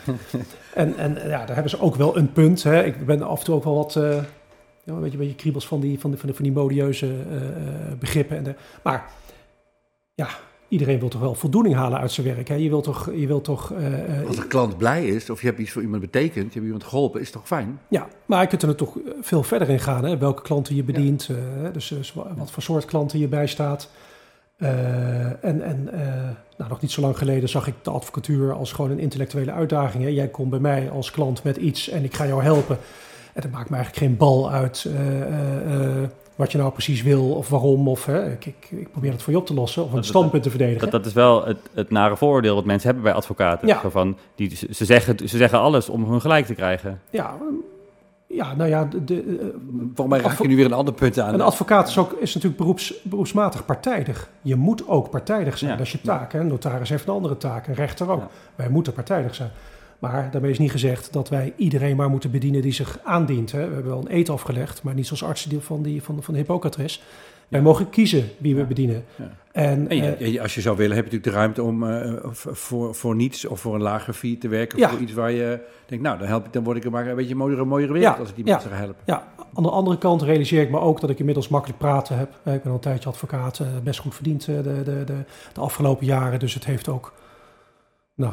[0.75, 2.63] en, en ja, daar hebben ze ook wel een punt.
[2.63, 2.85] Hè?
[2.85, 4.01] Ik ben af en toe ook wel wat, ja,
[4.85, 7.15] een beetje, een beetje kriebels van die, van, die, van, die, van die modieuze
[7.99, 8.37] begrippen.
[8.37, 9.11] En de, maar
[10.15, 10.29] ja,
[10.69, 12.49] iedereen wil toch wel voldoening halen uit zijn werk.
[12.49, 12.55] Hè?
[12.55, 15.47] Je wilt toch, je wilt toch eh, eh, Als een klant blij is, of je
[15.47, 17.79] hebt iets voor iemand betekend, je hebt iemand geholpen, is toch fijn?
[17.89, 20.05] Ja, maar je kunt er toch veel verder in gaan.
[20.05, 20.19] Hè?
[20.19, 21.37] Welke klanten je bedient, eh,
[21.73, 23.91] dus, dus wa- wat voor soort klanten je bijstaat.
[24.59, 25.85] En en
[26.57, 30.03] nou, nog niet zo lang geleden zag ik de advocatuur als gewoon een intellectuele uitdaging.
[30.03, 30.09] Hè?
[30.09, 32.79] Jij komt bij mij als klant met iets en ik ga jou helpen.
[33.33, 34.89] En dat maakt me eigenlijk geen bal uit
[36.39, 37.89] wat je nou precies wil of waarom.
[37.89, 40.05] Of hè, ik, ik, ik probeer het voor je op te lossen of een Dat-
[40.05, 40.81] standpunt te verdedigen.
[40.81, 43.69] Dat, dat is wel het, het nare vooroordeel wat mensen hebben bij advocaten.
[43.69, 43.81] Ja.
[43.81, 47.01] Zo van, die, ze, ze zeggen, ze zeggen alles om hun gelijk te krijgen.
[47.11, 47.37] ja,
[48.27, 49.47] ja, nou ja, de, de, eh,
[49.95, 51.35] Volgens mij raak je nu weer een ander punt aan.
[51.35, 54.29] Een advocaat is, ook, is natuurlijk beroeps, beroepsmatig partijdig.
[54.43, 55.71] Je moet ook partijdig zijn.
[55.71, 55.77] Ja.
[55.77, 56.33] Dat is je taak.
[56.33, 56.41] Hè?
[56.41, 57.67] Een notaris heeft een andere taak.
[57.67, 58.21] Een rechter ook.
[58.21, 58.29] Ja.
[58.55, 59.51] Wij moeten partijdig zijn.
[59.99, 63.53] Maar daarmee is niet gezegd dat wij iedereen maar moeten bedienen die zich aandient.
[63.53, 63.59] Hè?
[63.69, 66.41] We hebben wel een eet afgelegd, maar niet zoals artsen van, die, van, van de
[66.41, 67.03] Hippocrates.
[67.49, 69.05] Wij mogen kiezen wie we bedienen.
[69.17, 69.31] Ja.
[69.53, 72.13] En, En je- eh, als je zou willen, heb je natuurlijk de ruimte om eh,
[72.31, 74.79] v- voor, voor niets of voor een lager fee te werken.
[74.79, 74.89] Ja.
[74.91, 77.17] Voor iets waar je denkt, nou, dan, help ik, dan word ik er maar een
[77.17, 78.97] beetje een mooiere, mooiere wereld Ja, als ik die mensen ga helpen.
[79.05, 82.39] ja, aan de andere kant realiseer ik me ook dat ik inmiddels makkelijk praten heb.
[82.43, 85.25] Eh, Ik ben al een tijdje advocaat, eh, best goed verdiend eh, de, de, de,
[85.53, 86.39] de afgelopen jaren.
[86.39, 87.13] Dus het heeft ook,
[88.15, 88.33] nou,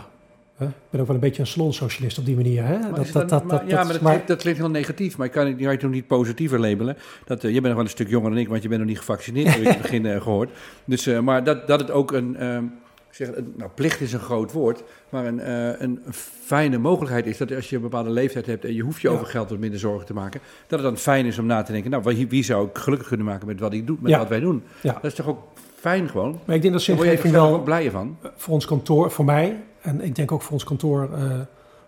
[0.60, 2.64] ik ben ook wel een beetje een salonsocialist op die manier.
[2.66, 2.80] Hè?
[2.80, 5.18] Maar Dat, dat, dat, maar- ja, maar dat, maar- klinkt, dat klinkt heel negatief.
[5.18, 6.98] Maar ik kan, het- je kan het niet positiever labelen.
[7.26, 8.90] Dat, eh, je bent nog wel een stuk jonger dan ik, want je bent nog
[8.90, 10.50] niet gevaccineerd, heb ik in het begin eh, gehoord.
[10.86, 12.64] Dus, eh, maar dat, dat het ook een, ehm,
[13.10, 15.52] zeg, een- nou, plicht is een groot woord, maar een,
[15.84, 16.00] een
[16.46, 19.14] fijne mogelijkheid is dat als je een bepaalde leeftijd hebt en je hoeft je Ja.
[19.14, 21.72] over geld wat minder zorgen te maken, dat het dan fijn is om na te
[21.72, 24.18] denken, nou, wie, wie zou ik gelukkig kunnen maken met wat ik doe, met Ja.
[24.18, 24.64] wat wij doen.
[24.82, 24.94] Ja.
[24.94, 25.40] Dat is toch ook
[25.76, 26.40] fijn gewoon?
[26.46, 28.18] maar ik denk dat zingeving wel ook blijer van.
[28.36, 31.32] voor ons kantoor, voor mij, en ik denk ook voor ons kantoor, eh,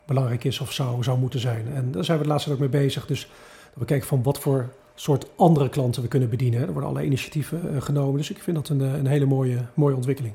[0.05, 1.65] belangrijk is of zou, zou moeten zijn.
[1.73, 3.05] En daar zijn we de laatste tijd ook mee bezig.
[3.05, 6.59] Dus dat we kijken van wat voor soort andere klanten we kunnen bedienen.
[6.59, 8.17] Er worden allerlei initiatieven eh, genomen.
[8.17, 10.33] Dus ik vind dat een, eh, een hele mooie, mooie ontwikkeling.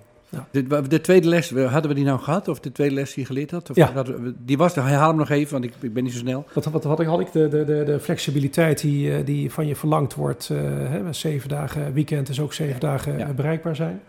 [0.50, 2.48] De, de tweede les, hadden we die nou gehad?
[2.48, 3.70] Of de tweede les die je geleerd had?
[3.70, 3.92] Of Ja.
[3.92, 6.44] hadden die was, er, herhaal hem nog even, want ik, ik ben niet zo snel.
[6.54, 7.06] Wat, wat had ik?
[7.06, 10.48] Had ik de, de, de, flexibiliteit die, die van je verlangd wordt.
[10.48, 13.32] hè, zeven dagen weekend is ook zeven dagen Ja.
[13.32, 14.00] bereikbaar zijn.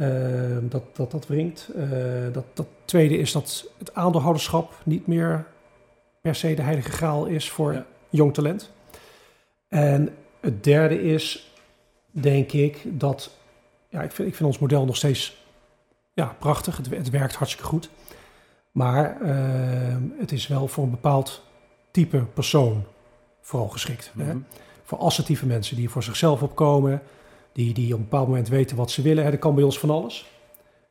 [0.00, 1.68] Ehm, dat, dat dat wringt.
[1.76, 1.82] Eh,
[2.32, 5.46] dat, dat tweede is dat het aandeelhouderschap niet meer
[6.20, 7.86] per se de heilige graal is voor Ja.
[8.10, 8.70] jong talent.
[9.68, 10.08] En
[10.40, 11.52] het derde is,
[12.10, 13.30] denk ik, dat
[13.88, 15.44] ja, ik vind, ik vind ons model nog steeds
[16.14, 16.76] ja, prachtig.
[16.76, 17.90] Het, het werkt hartstikke goed.
[18.72, 21.42] Maar ehm, het is wel voor een bepaald
[21.90, 22.84] type persoon
[23.40, 24.12] vooral geschikt.
[24.18, 24.24] Hè?
[24.24, 24.38] Mhm.
[24.82, 27.02] Voor assertieve mensen die voor zichzelf opkomen,
[27.52, 29.24] die, die op een bepaald moment weten wat ze willen.
[29.24, 29.30] Hè?
[29.30, 30.26] Dat kan bij ons van alles.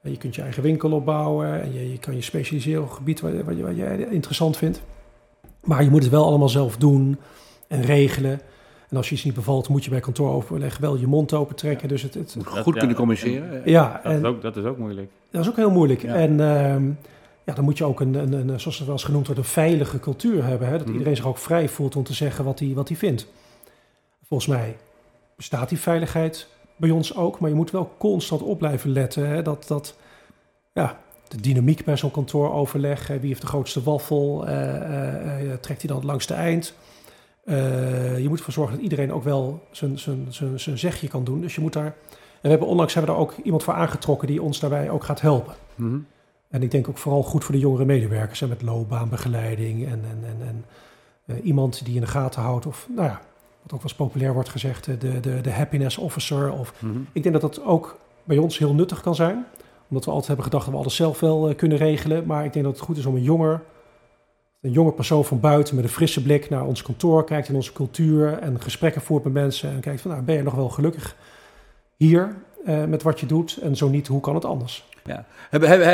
[0.02, 2.96] En Je kunt je eigen winkel opbouwen en je, je kan je specialiseren op een
[2.96, 4.82] gebied wat, je- wat, je, wat jij interessant vindt.
[5.64, 7.18] Maar je moet het wel allemaal zelf doen
[7.68, 8.42] en regelen.
[8.90, 11.88] En als je iets niet bevalt, moet je bij kantooroverleg wel je mond open trekken.
[11.88, 13.62] Dus het, het, Moet Dat- goed ja, kunnen communiceren.
[13.66, 15.10] ja, Dat, en, is ook, dat is ook moeilijk.
[15.32, 16.02] dat is ook heel moeilijk.
[16.02, 16.14] Ja.
[16.16, 16.86] En ehm,
[17.44, 19.48] ja, dan moet je ook een, een, een, zoals het wel eens genoemd wordt, een
[19.48, 20.68] veilige cultuur hebben.
[20.68, 20.74] Hè?
[20.78, 20.92] Dat Mhm.
[20.92, 23.28] iedereen zich ook vrij voelt om te zeggen wat hij, wat hij vindt.
[24.28, 24.76] Volgens mij
[25.40, 29.28] bestaat die veiligheid bij ons ook, maar je moet wel constant op blijven letten.
[29.28, 29.96] Hè, dat, dat
[30.74, 35.60] ja, de dynamiek bij zo'n kantooroverleg, hè, wie heeft de grootste waffel, eh, eh, eh,
[35.60, 36.74] trekt hij dan langs de eind.
[37.46, 41.42] Je moet ervoor zorgen dat iedereen ook wel zijn, zijn, zijn, zijn zegje kan doen.
[41.42, 41.86] Dus je moet daar.
[41.86, 41.94] En
[42.42, 45.22] we hebben onlangs hebben we daar ook iemand voor aangetrokken die ons daarbij ook gaat
[45.22, 45.54] helpen.
[45.76, 46.00] Mhm.
[46.50, 48.40] En ik denk ook vooral goed voor de jongere medewerkers.
[48.40, 50.66] Hè, met loopbaanbegeleiding en, en, en,
[51.26, 52.66] en iemand die in de gaten houdt.
[52.66, 53.22] Of nou ja,
[53.62, 56.52] wat ook wel eens populair wordt gezegd, eh, de, de, de happiness officer.
[56.52, 57.00] Of, Mhm.
[57.12, 59.46] ik denk dat dat ook bij ons heel nuttig kan zijn.
[59.90, 62.26] Omdat we altijd hebben gedacht dat we alles zelf wel eh, kunnen regelen.
[62.26, 63.62] Maar ik denk dat het goed is om een jonger,
[64.62, 67.74] een jonge persoon van buiten met een frisse blik naar ons kantoor kijkt in onze
[67.74, 71.16] cultuur en gesprekken voert met mensen en kijkt van nou ben je nog wel gelukkig
[71.96, 72.36] hier
[72.66, 74.88] eh, met wat je doet en zo niet hoe kan het anders?
[75.06, 75.26] Ja.
[75.50, 75.88] Hebben, hebben,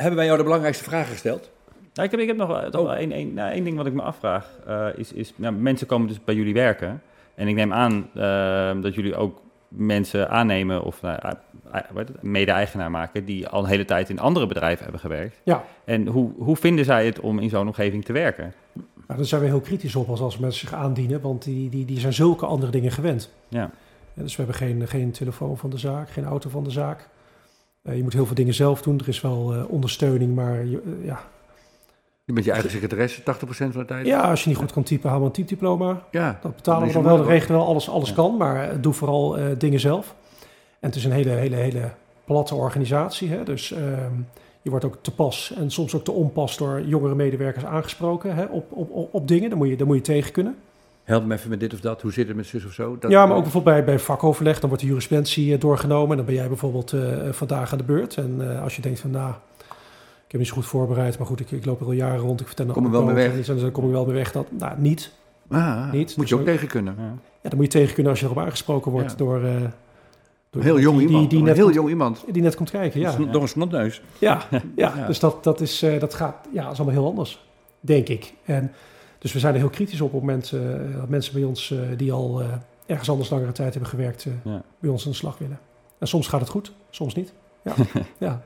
[0.00, 1.50] hebben wij jou de belangrijkste vragen gesteld?
[1.94, 3.92] Nou, ik heb, ik heb nog wel, wel één, één, nou, één ding wat ik
[3.92, 4.58] me afvraag.
[4.66, 7.02] eh, is, is nou, mensen komen dus bij jullie werken.
[7.34, 11.18] En ik neem aan eh, dat jullie ook mensen aannemen of nou,
[11.72, 13.24] eh, eh, mede-eigenaar maken...
[13.24, 15.40] die al een hele tijd in andere bedrijven hebben gewerkt.
[15.42, 15.64] Ja.
[15.84, 18.52] En hoe, hoe vinden zij het om in zo'n omgeving te werken?
[18.74, 21.84] Nou, daar zijn we heel kritisch op als, als mensen zich aandienen, want die, die,
[21.84, 23.30] die zijn zulke andere dingen gewend.
[23.48, 23.70] Ja.
[24.14, 27.08] Dus we hebben geen, geen telefoon van de zaak, geen auto van de zaak.
[27.82, 28.98] Je moet heel veel dingen zelf doen.
[28.98, 31.20] Er is wel ondersteuning, maar je, ja.
[32.24, 34.06] Je bent je eigen secretaresse 80% van de tijd?
[34.06, 36.02] ja, als je niet goed kan typen, haal een typediploma.
[36.10, 36.38] Ja.
[36.42, 38.14] Dat betalen we dan wel, de regelen wel, alles, alles Ja.
[38.14, 38.36] kan.
[38.36, 40.14] Maar eh, doe vooral eh, dingen zelf.
[40.80, 41.90] En het is een hele, hele, hele
[42.24, 43.28] platte organisatie.
[43.28, 43.42] Hè?
[43.44, 44.12] Dus ehm,
[44.62, 48.44] je wordt ook te pas en soms ook te onpas door jongere medewerkers aangesproken hè?
[48.44, 49.48] Op, op, op, op dingen.
[49.48, 50.56] Daar moet, je, daar moet je tegen kunnen.
[51.04, 52.02] Help me even met dit of dat.
[52.02, 52.96] Hoe zit het met zus of zo?
[53.00, 56.10] Dat, ja, maar ook bijvoorbeeld bij, bij vakoverleg, dan wordt de jurisprudentie eh, doorgenomen.
[56.10, 56.94] En dan ben jij bijvoorbeeld
[57.30, 58.16] vandaag aan de beurt.
[58.16, 59.34] En als je denkt van, nou,
[60.30, 62.40] ik heb niet zo goed voorbereid, maar goed, ik, ik loop er al jaren rond.
[62.40, 63.48] Ik vertel nog Kom er wel mee weg.
[63.48, 64.32] En dan kom ik wel mee weg.
[64.32, 65.12] Dat, nou, niet.
[65.48, 66.16] Ah, Niet.
[66.16, 66.94] Moet je ook tegen kunnen.
[66.98, 67.02] Ja.
[67.42, 69.16] Ja, dan moet je tegen kunnen als je erop aangesproken wordt Ja.
[69.16, 69.52] door, eh,
[70.50, 71.20] door Heel jong die, iemand.
[71.20, 72.24] Die, die, een net heel komt, jong iemand.
[72.30, 73.16] die net komt kijken, ja.
[73.16, 74.02] Door een snotneus.
[74.18, 75.06] Ja, ja, Ja.
[75.06, 77.46] dus dat, dat, is, eh, dat gaat, ja, dat is allemaal heel anders,
[77.80, 78.32] denk ik.
[78.44, 78.72] En,
[79.18, 82.12] dus we zijn er heel kritisch op op mensen, eh, dat mensen bij ons die
[82.12, 82.46] al eh,
[82.86, 84.62] ergens anders langere tijd hebben gewerkt, eh, Ja.
[84.78, 85.58] bij ons aan de slag willen.
[85.98, 87.32] En soms gaat het goed, soms niet.
[87.64, 87.74] Ja,
[88.18, 88.42] ja.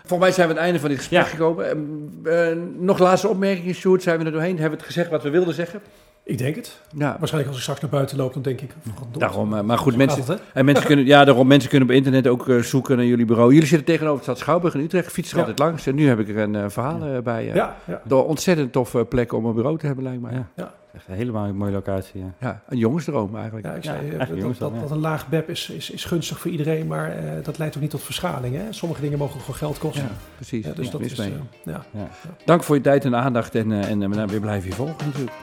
[0.00, 1.26] Volgens mij zijn we aan het einde van dit gesprek Ja.
[1.28, 1.68] gekomen.
[1.70, 4.02] Ehm, eh, nog laatste opmerkingen, Sjoerd.
[4.02, 4.50] Zijn we er doorheen?
[4.58, 5.80] Hebben we het gezegd wat we wilden zeggen?
[6.24, 6.80] ik denk het.
[6.96, 8.70] Ja, Waarschijnlijk als ik straks naar buiten loop, dan denk ik...
[8.82, 9.20] verdomd.
[9.20, 9.54] daarom.
[9.54, 12.48] eh, maar goed, mensen, het, en mensen kunnen, ja, daarom, mensen kunnen op internet ook
[12.48, 13.52] eh, zoeken naar jullie bureau.
[13.52, 15.12] Jullie zitten tegenover de stad Schouwburg in Utrecht.
[15.12, 15.40] Fiets er Ja.
[15.40, 15.86] altijd langs.
[15.86, 17.44] En nu heb ik er een verhaal bij.
[17.44, 18.00] Ja, ja.
[18.04, 20.44] Door ontzettend toffe plek om een bureau te hebben, lijkt mij.
[20.56, 20.72] Ja.
[20.92, 22.24] Ja, Echt een helemaal mooie locatie.
[22.38, 22.62] Ja.
[22.68, 23.66] een jongensdroom eigenlijk.
[23.66, 24.94] Ja, ik Ja, zei, eh, eigenlijk dat, dat, ja.
[24.94, 27.90] een laag BEP is, is, is gunstig voor iedereen, maar eh, dat leidt ook niet
[27.90, 28.56] tot verschaling.
[28.56, 28.62] Hè?
[28.72, 30.02] Sommige dingen mogen gewoon geld kosten.
[30.04, 30.66] Ja, precies.
[30.66, 31.32] Ja, dus Ja, dat is, mee.
[31.64, 32.08] eh, ja.
[32.44, 33.54] Dank voor je tijd en aandacht.
[33.54, 35.36] En, en we blijven je volgen natuurlijk.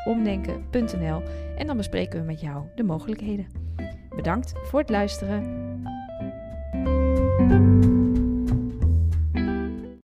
[0.05, 1.23] omdenken.nl
[1.57, 3.47] en dan bespreken we met jou de mogelijkheden.
[4.17, 5.67] Bedankt voor het luisteren.